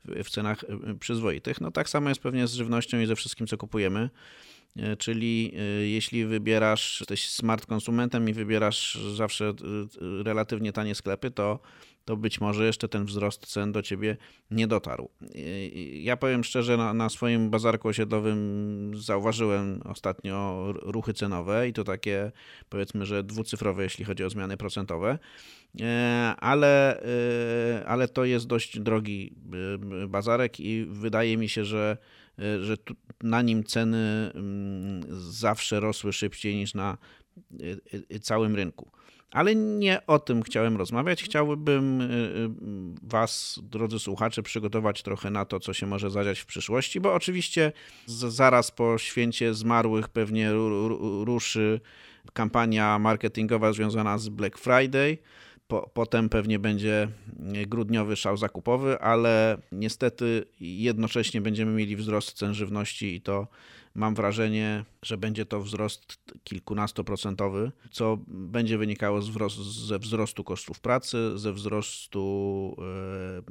w 0.06 0.30
cenach 0.30 0.66
przyzwoitych. 1.00 1.62
No 1.62 1.72
tak 1.72 1.90
samo 1.90 2.10
jest 2.10 2.22
pewnie 2.22 2.48
z 2.48 2.54
żywnością 2.54 3.00
i 3.00 3.06
ze 3.06 3.16
wszystkim, 3.16 3.48
co 3.48 3.58
kupujemy. 3.58 4.10
Czyli 4.98 5.54
jeśli 5.82 6.26
wybierasz, 6.26 7.00
jesteś 7.00 7.30
smart 7.30 7.66
konsumentem 7.66 8.30
i 8.30 8.34
wybierasz 8.34 9.00
zawsze 9.16 9.54
relatywnie 10.24 10.74
tanie 10.74 10.96
sklepy, 10.96 11.32
to 11.32 11.60
to 12.06 12.18
być 12.18 12.42
może 12.42 12.66
jeszcze 12.66 12.88
ten 12.88 13.06
wzrost 13.06 13.46
cen 13.46 13.72
do 13.72 13.82
ciebie 13.82 14.18
nie 14.52 14.68
dotarł. 14.68 15.10
Ja 15.94 16.18
powiem 16.18 16.44
szczerze, 16.44 16.78
na, 16.78 16.94
na 16.94 17.10
swoim 17.10 17.50
bazarku 17.50 17.88
osiedlowym 17.88 18.92
zauważyłem 18.96 19.82
ostatnio 19.86 20.66
ruchy 20.82 21.14
cenowe 21.14 21.68
i 21.68 21.74
to 21.74 21.84
takie 21.84 22.32
powiedzmy, 22.70 23.06
że 23.06 23.24
dwucyfrowe, 23.24 23.84
jeśli 23.84 24.06
chodzi 24.06 24.24
o 24.24 24.30
zmiany 24.30 24.58
procentowe, 24.58 25.20
e, 25.82 26.36
ale, 26.40 27.04
e, 27.04 27.86
ale 27.86 28.08
to 28.08 28.26
jest 28.26 28.48
dość 28.48 28.80
drogi 28.80 29.34
e, 30.04 30.08
bazarek 30.08 30.60
i 30.60 30.86
wydaje 30.90 31.38
mi 31.38 31.50
się, 31.50 31.66
że 31.66 31.98
że 32.38 32.78
na 33.24 33.42
nim 33.42 33.64
ceny 33.64 34.32
mm, 34.36 35.04
zawsze 35.32 35.80
rosły 35.80 36.14
szybciej 36.14 36.56
niż 36.56 36.74
na 36.74 36.98
całym 38.22 38.56
rynku. 38.56 38.92
Ale 39.32 39.56
nie 39.56 40.06
o 40.08 40.20
tym 40.20 40.44
chciałem 40.44 40.78
rozmawiać. 40.78 41.24
Chciałbym 41.24 42.02
y, 42.02 42.06
y, 42.06 42.50
Was, 43.04 43.60
drodzy 43.64 44.00
słuchacze, 44.00 44.44
przygotować 44.44 45.04
trochę 45.04 45.30
na 45.32 45.46
to, 45.46 45.60
co 45.60 45.74
się 45.74 45.88
może 45.88 46.10
zadziać 46.10 46.40
w 46.40 46.46
przyszłości, 46.46 47.00
bo 47.00 47.14
oczywiście 47.14 47.72
zaraz 48.06 48.72
po 48.72 48.98
święcie 48.98 49.54
zmarłych 49.54 50.10
pewnie 50.10 50.52
ruszy 51.24 51.82
kampania 52.34 53.00
marketingowa 53.00 53.74
związana 53.74 54.18
z 54.18 54.30
Black 54.30 54.58
Friday. 54.58 55.18
Po, 55.72 55.90
potem 55.94 56.30
pewnie 56.30 56.60
będzie 56.60 57.08
grudniowy 57.68 58.16
szał 58.16 58.38
zakupowy, 58.38 59.00
ale 59.00 59.58
niestety 59.72 60.46
jednocześnie 60.60 61.42
będziemy 61.42 61.72
mieli 61.72 61.96
wzrost 61.96 62.34
cen 62.34 62.54
żywności 62.54 63.16
i 63.16 63.22
to 63.22 63.48
Mam 63.96 64.16
wrażenie, 64.16 64.86
że 65.02 65.18
będzie 65.18 65.46
to 65.46 65.62
wzrost 65.62 66.18
kilkunastoprocentowy, 66.44 67.72
co 67.92 68.18
będzie 68.28 68.78
wynikało 68.78 69.22
ze 69.88 70.00
wzrostu 70.00 70.44
kosztów 70.44 70.80
pracy, 70.80 71.38
ze 71.38 71.54
wzrostu 71.54 72.76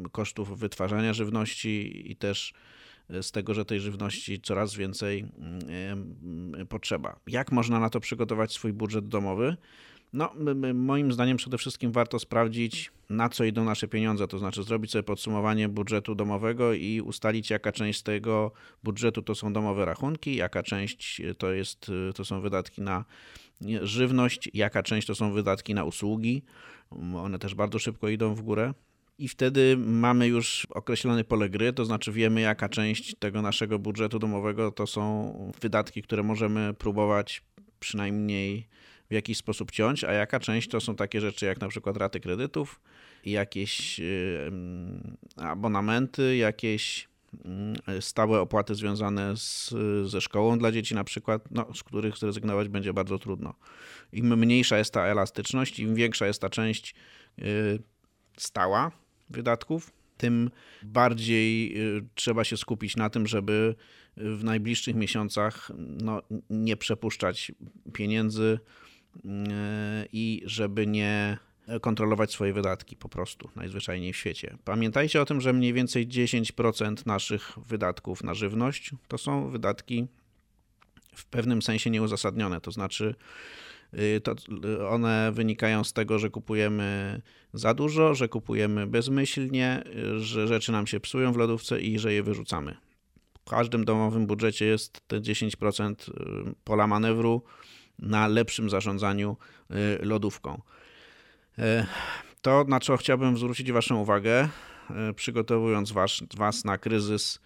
e, 0.07 0.09
kosztów 0.13 0.59
wytwarzania 0.59 1.13
żywności 1.13 2.03
i 2.11 2.17
też 2.17 2.55
z 3.23 3.33
tego, 3.33 3.55
że 3.55 3.65
tej 3.65 3.81
żywności 3.81 4.41
coraz 4.41 4.75
więcej 4.75 5.27
mm, 5.39 6.67
potrzeba. 6.69 7.21
Jak 7.27 7.53
można 7.53 7.81
na 7.81 7.91
to 7.91 8.01
przygotować 8.01 8.53
swój 8.53 8.73
budżet 8.73 9.09
domowy? 9.09 9.57
No, 10.13 10.35
moim 10.75 11.13
zdaniem 11.13 11.37
przede 11.37 11.59
wszystkim 11.59 11.93
warto 11.93 12.19
sprawdzić, 12.19 12.91
na 13.11 13.29
co 13.29 13.45
idą 13.45 13.65
nasze 13.65 13.89
pieniądze, 13.89 14.29
to 14.29 14.39
znaczy 14.39 14.63
zrobić 14.63 14.91
sobie 14.91 15.03
podsumowanie 15.03 15.69
budżetu 15.69 16.15
domowego 16.15 16.73
i 16.73 17.01
ustalić, 17.01 17.51
jaka 17.51 17.73
część 17.73 18.03
tego 18.03 18.53
budżetu 18.83 19.23
to 19.23 19.35
są 19.35 19.53
domowe 19.53 19.85
rachunki, 19.85 20.37
jaka 20.37 20.63
część 20.63 21.23
to, 21.39 21.53
jest, 21.53 21.91
to 22.15 22.25
są 22.25 22.41
wydatki 22.41 22.83
na 22.83 23.05
żywność, 23.83 24.51
jaka 24.55 24.83
część 24.83 25.07
to 25.07 25.15
są 25.15 25.33
wydatki 25.33 25.75
na 25.75 25.85
usługi. 25.85 26.43
One 27.17 27.39
też 27.39 27.55
bardzo 27.55 27.79
szybko 27.79 28.09
idą 28.09 28.35
w 28.35 28.43
górę. 28.43 28.75
I 29.19 29.29
wtedy 29.29 29.77
mamy 29.77 30.27
już 30.27 30.67
określony 30.71 31.25
pole 31.25 31.49
gry, 31.49 31.73
to 31.73 31.85
znaczy 31.85 32.13
wiemy, 32.13 32.41
jaka 32.41 32.69
część 32.69 33.15
tego 33.15 33.43
naszego 33.43 33.79
budżetu 33.79 34.19
domowego 34.19 34.71
to 34.71 34.87
są 34.87 35.33
wydatki, 35.61 36.03
które 36.03 36.23
możemy 36.23 36.75
próbować 36.75 37.43
przynajmniej 37.81 38.69
w 39.11 39.15
jakiś 39.15 39.39
sposób 39.39 39.71
ciąć, 39.71 40.05
a 40.05 40.13
jaka 40.13 40.41
część 40.41 40.69
to 40.69 40.81
są 40.81 40.97
takie 40.97 41.21
rzeczy 41.21 41.47
jak 41.47 41.61
na 41.61 41.69
przykład 41.69 41.97
raty 41.97 42.21
kredytów, 42.21 42.81
jakieś 43.25 44.01
abonamenty, 45.37 46.37
jakieś 46.37 47.09
stałe 48.01 48.41
opłaty 48.41 48.75
związane 48.75 49.37
z, 49.37 49.75
ze 50.05 50.21
szkołą 50.21 50.59
dla 50.59 50.73
dzieci 50.73 50.95
na 50.95 51.05
przykład, 51.05 51.43
no, 51.51 51.75
z 51.75 51.83
których 51.83 52.19
zrezygnować 52.19 52.69
będzie 52.69 52.93
bardzo 52.93 53.19
trudno. 53.19 53.55
Im 54.13 54.39
mniejsza 54.39 54.79
jest 54.79 54.93
ta 54.93 55.07
elastyczność, 55.07 55.79
im 55.79 55.95
większa 55.95 56.27
jest 56.27 56.41
ta 56.41 56.51
część 56.51 56.95
y, 57.39 57.43
stała 58.37 58.91
wydatków, 59.31 59.93
tym 60.17 60.51
bardziej 60.83 61.79
y, 61.79 62.05
trzeba 62.15 62.45
się 62.45 62.57
skupić 62.57 62.97
na 62.97 63.11
tym, 63.11 63.27
żeby 63.27 63.75
w 64.17 64.45
najbliższych 64.45 64.95
miesiącach 64.95 65.73
no, 65.79 66.23
nie 66.51 66.77
przepuszczać 66.77 67.53
pieniędzy 67.93 68.59
i 70.13 70.43
żeby 70.45 70.87
nie 70.87 71.39
kontrolować 71.81 72.33
swoje 72.33 72.53
wydatki 72.53 72.97
po 72.97 73.09
prostu, 73.09 73.51
najzwyczajniej 73.57 74.13
w 74.13 74.17
świecie. 74.17 74.57
Pamiętajcie 74.65 75.21
o 75.23 75.25
tym, 75.25 75.41
że 75.41 75.53
mniej 75.53 75.73
więcej 75.73 76.09
10% 76.09 77.07
naszych 77.07 77.53
wydatków 77.67 78.25
na 78.25 78.35
żywność 78.35 78.91
to 79.09 79.19
są 79.19 79.49
wydatki 79.49 80.07
w 81.15 81.25
pewnym 81.25 81.63
sensie 81.63 81.91
nieuzasadnione, 81.91 82.61
to 82.61 82.71
znaczy 82.71 83.15
y, 83.95 84.21
to 84.21 84.35
one 84.89 85.33
wynikają 85.33 85.85
z 85.85 85.93
tego, 85.93 86.19
że 86.19 86.31
kupujemy 86.31 87.21
za 87.53 87.75
dużo, 87.75 88.15
że 88.15 88.29
kupujemy 88.29 88.87
bezmyślnie, 88.87 89.83
że 90.17 90.49
rzeczy 90.49 90.73
nam 90.73 90.87
się 90.87 91.01
psują 91.01 91.33
w 91.33 91.37
lodówce 91.37 91.81
i 91.81 91.99
że 91.99 92.13
je 92.13 92.23
wyrzucamy. 92.23 92.77
W 93.47 93.51
każdym 93.51 93.85
domowym 93.85 94.27
budżecie 94.27 94.67
jest 94.67 95.09
te 95.09 95.21
10% 95.21 96.11
y, 96.11 96.55
pola 96.65 96.87
manewru, 96.87 97.43
na 98.03 98.29
lepszym 98.29 98.71
zarządzaniu 98.71 99.37
y, 99.71 100.05
lodówką. 100.05 100.63
Y, 101.59 101.63
to, 102.43 102.65
na 102.69 102.81
co 102.81 102.97
chciałbym 102.97 103.37
zwrócić 103.37 103.73
Waszą 103.73 104.01
uwagę, 104.01 104.49
y, 105.11 105.15
przygotowując 105.15 105.93
was, 105.93 106.21
Was 106.37 106.65
na 106.65 106.79
kryzys, 106.79 107.41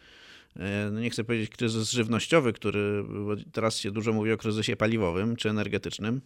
no 0.93 1.01
nie 1.01 1.11
chcę 1.11 1.25
powiedzieć 1.25 1.51
kryzys 1.51 1.91
żywnościowy, 1.91 2.53
który 2.53 3.05
teraz 3.53 3.79
się 3.79 3.91
dużo 3.91 4.13
mówi 4.13 4.33
o 4.33 4.37
kryzysie 4.37 4.77
paliwowym 4.77 5.37
czy 5.37 5.51
energetycznym, 5.51 6.21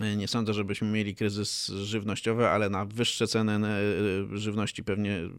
nie 0.00 0.28
sądzę, 0.28 0.54
żebyśmy 0.54 0.88
mieli 0.88 1.14
kryzys 1.14 1.66
żywnościowy, 1.66 2.48
ale 2.48 2.70
na 2.70 2.84
wyższe 2.84 3.26
ceny 3.26 3.52
e, 3.52 4.36
żywności 4.38 4.84
pewnie 4.84 5.16
e, 5.16 5.30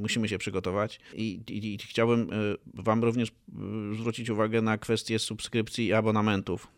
musimy 0.00 0.28
się 0.28 0.38
przygotować. 0.38 1.00
I, 1.14 1.40
i, 1.48 1.74
i 1.74 1.78
chciałbym 1.78 2.20
e, 2.32 2.36
Wam 2.74 3.04
również 3.04 3.32
zwrócić 3.92 4.30
uwagę 4.30 4.62
na 4.62 4.78
kwestie 4.78 5.18
subskrypcji 5.18 5.86
i 5.86 5.92
abonamentów, 5.92 6.68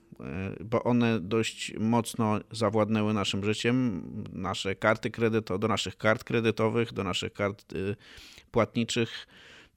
bo 0.65 0.83
one 0.85 1.21
dość 1.21 1.75
mocno 1.79 2.41
zawładnęły 2.51 3.15
naszym 3.15 3.45
życiem. 3.45 4.03
Nasze 4.33 4.75
karty 4.75 5.11
kredytowe, 5.11 5.59
do 5.59 5.69
naszych 5.69 5.97
kart 5.97 6.25
kredytowych, 6.25 6.93
do 6.93 7.05
naszych 7.05 7.33
kart 7.33 7.75
płatniczych 8.51 9.27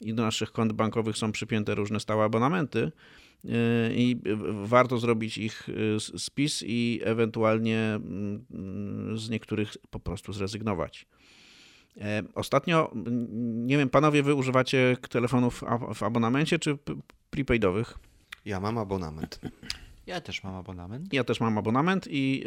i 0.02 0.14
do 0.14 0.24
naszych 0.24 0.52
kont 0.52 0.74
bankowych 0.74 1.18
są 1.18 1.32
przypięte 1.32 1.76
różne 1.76 2.00
stałe 2.00 2.24
abonamenty 2.24 2.92
i 3.92 4.22
warto 4.64 4.98
zrobić 4.98 5.38
ich 5.38 5.70
y, 5.70 6.00
spis 6.00 6.64
i 6.68 7.00
ewentualnie 7.04 7.80
mm, 7.80 9.18
z 9.18 9.30
niektórych 9.30 9.78
po 9.90 10.00
prostu 10.00 10.34
zrezygnować. 10.34 11.08
E, 11.98 12.24
ostatnio, 12.36 12.92
nie 13.42 13.78
wiem, 13.78 13.90
panowie, 13.90 14.24
wy 14.24 14.34
używacie 14.34 14.98
telefonów 15.10 15.64
w 15.96 16.04
abonamencie 16.04 16.60
czy 16.60 16.78
prepaidowych? 17.30 18.00
Ja 18.46 18.60
mam 18.60 18.78
abonament. 18.78 19.40
Ja 20.10 20.22
też 20.22 20.44
mam 20.44 20.56
abonament. 20.56 21.14
Ja 21.14 21.24
też 21.24 21.40
mam 21.40 21.58
abonament 21.58 22.08
i 22.12 22.44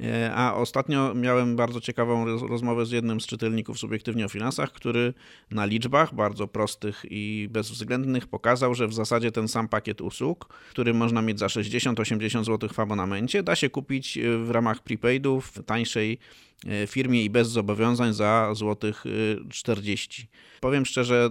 y, 0.00 0.04
y, 0.04 0.30
a 0.34 0.54
ostatnio 0.54 1.14
miałem 1.14 1.56
bardzo 1.56 1.80
ciekawą 1.80 2.24
rozmowę 2.48 2.86
z 2.86 2.90
jednym 2.90 3.20
z 3.20 3.26
czytelników 3.26 3.78
subiektywnie 3.78 4.24
o 4.24 4.28
finansach, 4.28 4.72
który 4.72 5.14
na 5.50 5.64
liczbach 5.64 6.14
bardzo 6.14 6.48
prostych 6.48 7.04
i 7.10 7.48
bezwzględnych 7.50 8.26
pokazał, 8.26 8.74
że 8.74 8.88
w 8.88 8.94
zasadzie 8.94 9.32
ten 9.32 9.48
sam 9.48 9.68
pakiet 9.68 10.00
usług, 10.00 10.48
który 10.70 10.94
można 10.94 11.22
mieć 11.22 11.38
za 11.38 11.46
60-80 11.46 12.44
zł 12.44 12.68
w 12.72 12.80
abonamencie, 12.80 13.42
da 13.42 13.56
się 13.56 13.70
kupić 13.70 14.18
y, 14.18 14.38
w 14.38 14.50
ramach 14.50 14.82
prepaidów 14.82 15.52
tańszej 15.66 16.18
E, 16.66 16.86
firmie 16.86 17.24
i 17.24 17.30
bez 17.30 17.48
zobowiązań 17.48 18.12
za 18.12 18.50
złotych 18.54 19.04
40. 19.50 20.22
E, 20.22 20.60
Powiem 20.60 20.86
szczerze, 20.86 21.30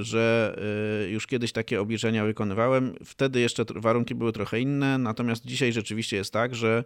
że 0.00 0.56
już 1.10 1.26
kiedyś 1.26 1.52
takie 1.52 1.80
obliczenia 1.80 2.24
wykonywałem. 2.24 2.94
Wtedy 3.04 3.40
jeszcze 3.40 3.64
warunki 3.76 4.14
były 4.14 4.32
trochę 4.32 4.60
inne, 4.60 4.87
natomiast 4.98 5.46
dzisiaj 5.46 5.72
rzeczywiście 5.72 6.16
jest 6.16 6.32
tak, 6.32 6.54
że 6.54 6.84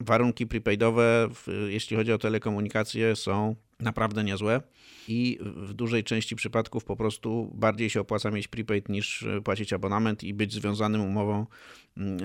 warunki 0.00 0.46
prepaidowe, 0.46 1.28
jeśli 1.68 1.96
chodzi 1.96 2.12
o 2.12 2.18
telekomunikację, 2.18 3.16
są 3.16 3.56
naprawdę 3.80 4.24
niezłe 4.24 4.62
i 5.08 5.38
w 5.42 5.72
dużej 5.74 6.04
części 6.04 6.36
przypadków 6.36 6.84
po 6.84 6.96
prostu 6.96 7.50
bardziej 7.54 7.90
się 7.90 8.00
opłaca 8.00 8.30
mieć 8.30 8.48
prepaid 8.48 8.88
niż 8.88 9.26
płacić 9.44 9.72
abonament 9.72 10.24
i 10.24 10.34
być 10.34 10.52
związanym 10.52 11.00
umową 11.00 11.46
mm, 11.96 12.20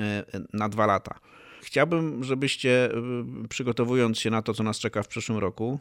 na 0.53 0.69
dwa 0.69 0.85
lata. 0.85 1.19
Chciałbym, 1.61 2.23
żebyście 2.23 2.89
przygotowując 3.49 4.19
się 4.19 4.29
na 4.29 4.41
to, 4.41 4.53
co 4.53 4.63
nas 4.63 4.79
czeka 4.79 5.03
w 5.03 5.07
przyszłym 5.07 5.37
roku, 5.37 5.79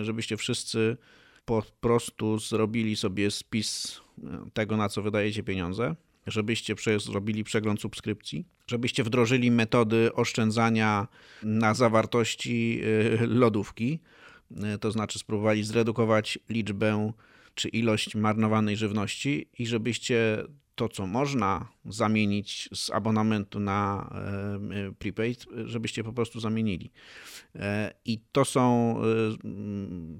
y, 0.00 0.04
żebyście 0.04 0.36
wszyscy 0.36 0.96
po 1.44 1.62
prostu 1.80 2.38
zrobili 2.38 2.96
sobie 2.96 3.30
spis 3.30 4.00
tego, 4.52 4.76
na 4.76 4.88
co 4.88 5.02
wydajecie 5.02 5.42
pieniądze, 5.42 5.94
żebyście 6.26 6.74
zrobili 6.98 7.44
przegląd 7.44 7.80
subskrypcji, 7.80 8.46
żebyście 8.66 9.04
wdrożyli 9.04 9.50
metody 9.50 10.12
oszczędzania 10.14 11.08
na 11.42 11.74
zawartości 11.74 12.80
lodówki, 13.20 14.00
to 14.80 14.90
znaczy 14.90 15.18
spróbowali 15.18 15.64
zredukować 15.64 16.38
liczbę 16.48 17.12
czy 17.54 17.68
ilość 17.68 18.14
marnowanej 18.14 18.76
żywności 18.76 19.48
i 19.58 19.66
żebyście 19.66 20.44
to, 20.74 20.88
co 20.88 21.06
można 21.06 21.68
zamienić 21.84 22.68
z 22.74 22.90
abonamentu 22.90 23.60
na 23.60 24.10
e, 24.70 24.92
prepaid, 24.92 25.46
żebyście 25.64 26.04
po 26.04 26.12
prostu 26.12 26.40
zamienili. 26.40 26.90
I 28.04 28.20
to 28.32 28.44
są 28.44 28.96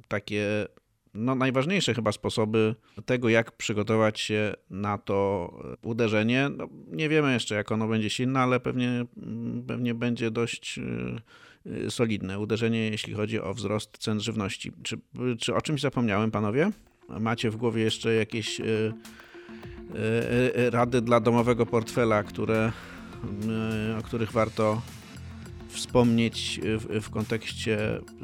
takie 0.09 0.67
no, 1.15 1.35
najważniejsze 1.35 1.95
chyba 1.95 2.13
sposoby 2.13 2.75
tego, 3.05 3.29
jak 3.29 3.53
przygotować 3.53 4.21
się 4.21 4.55
na 4.71 4.99
to 4.99 5.51
uderzenie. 5.83 6.51
No, 6.57 6.69
nie 6.87 7.09
wiemy 7.09 7.33
jeszcze, 7.33 7.55
jak 7.55 7.73
ono 7.73 7.89
będzie 7.89 8.11
silne, 8.11 8.41
ale 8.41 8.61
pewnie, 8.61 9.07
pewnie 9.67 9.95
będzie 9.95 10.31
dość 10.31 10.81
solidne 11.89 12.39
uderzenie, 12.39 12.91
jeśli 12.91 13.15
chodzi 13.15 13.41
o 13.41 13.55
wzrost 13.55 13.99
cen 13.99 14.21
żywności. 14.21 14.73
Czy, 14.83 14.99
czy 15.39 15.55
o 15.55 15.61
czymś 15.61 15.81
zapomniałem, 15.81 16.31
panowie? 16.31 16.71
Macie 17.09 17.51
w 17.51 17.57
głowie 17.57 17.83
jeszcze 17.83 18.15
jakieś 18.15 18.61
E, 19.95 20.67
e, 20.67 20.71
rady 20.71 21.03
dla 21.03 21.21
domowego 21.21 21.67
portfela, 21.67 22.23
które, 22.23 22.73
e, 23.93 23.99
o 23.99 24.03
których 24.03 24.33
warto 24.33 24.83
wspomnieć 25.71 26.61
w, 26.63 27.03
w 27.03 27.11
kontekście 27.11 27.79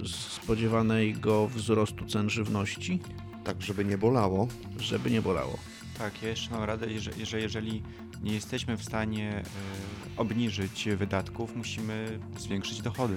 spodziewanego 0.04 1.48
wzrostu 1.48 2.06
cen 2.06 2.30
żywności. 2.30 3.00
Tak, 3.44 3.62
żeby 3.62 3.84
nie 3.84 3.98
bolało. 3.98 4.48
Żeby 4.80 5.10
nie 5.10 5.22
bolało. 5.22 5.58
Tak, 5.98 6.22
ja 6.22 6.28
jeszcze 6.28 6.50
mam 6.50 6.64
radę, 6.64 6.86
że 7.24 7.40
jeżeli 7.40 7.82
nie 8.22 8.34
jesteśmy 8.34 8.76
w 8.76 8.84
stanie 8.84 9.42
obniżyć 10.16 10.88
wydatków, 10.96 11.56
musimy 11.56 12.18
zwiększyć 12.38 12.82
dochody. 12.82 13.16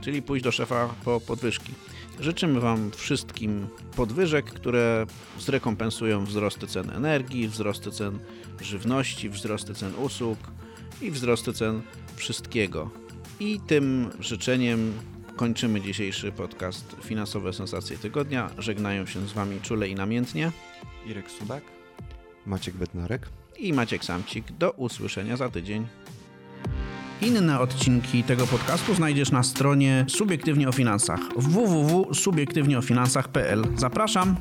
Czyli 0.00 0.22
pójść 0.22 0.44
do 0.44 0.52
szefa 0.52 0.94
po 1.04 1.20
podwyżki. 1.20 1.72
Życzymy 2.20 2.60
Wam 2.60 2.90
wszystkim 2.90 3.66
podwyżek, 3.96 4.46
które 4.46 5.06
zrekompensują 5.38 6.24
wzrosty 6.24 6.66
cen 6.66 6.90
energii, 6.90 7.48
wzrosty 7.48 7.90
cen 7.90 8.18
żywności, 8.60 9.30
wzrosty 9.30 9.74
cen 9.74 9.94
usług 9.94 10.38
i 11.00 11.10
wzrosty 11.10 11.52
cen 11.52 11.82
wszystkiego. 12.16 12.90
I 13.40 13.60
tym 13.60 14.10
życzeniem 14.20 14.92
kończymy 15.36 15.80
dzisiejszy 15.80 16.32
podcast 16.32 16.96
Finansowe 17.04 17.52
Sensacje 17.52 17.98
Tygodnia. 17.98 18.50
Żegnają 18.58 19.06
się 19.06 19.28
z 19.28 19.32
Wami 19.32 19.60
czule 19.60 19.88
i 19.88 19.94
namiętnie 19.94 20.52
Irek 21.06 21.30
Sudak, 21.30 21.62
Maciek 22.46 22.74
Bednarek 22.74 23.28
i 23.58 23.72
Maciek 23.72 24.04
Samcik. 24.04 24.52
Do 24.52 24.70
usłyszenia 24.70 25.36
za 25.36 25.48
tydzień. 25.48 25.86
Inne 27.22 27.60
odcinki 27.60 28.22
tego 28.22 28.46
podcastu 28.46 28.94
znajdziesz 28.94 29.30
na 29.30 29.42
stronie 29.42 30.04
Subiektywnie 30.08 30.68
o 30.68 30.72
Finansach 30.72 31.20
www.subiektywnieofinansach.pl. 31.36 33.64
Zapraszam! 33.76 34.36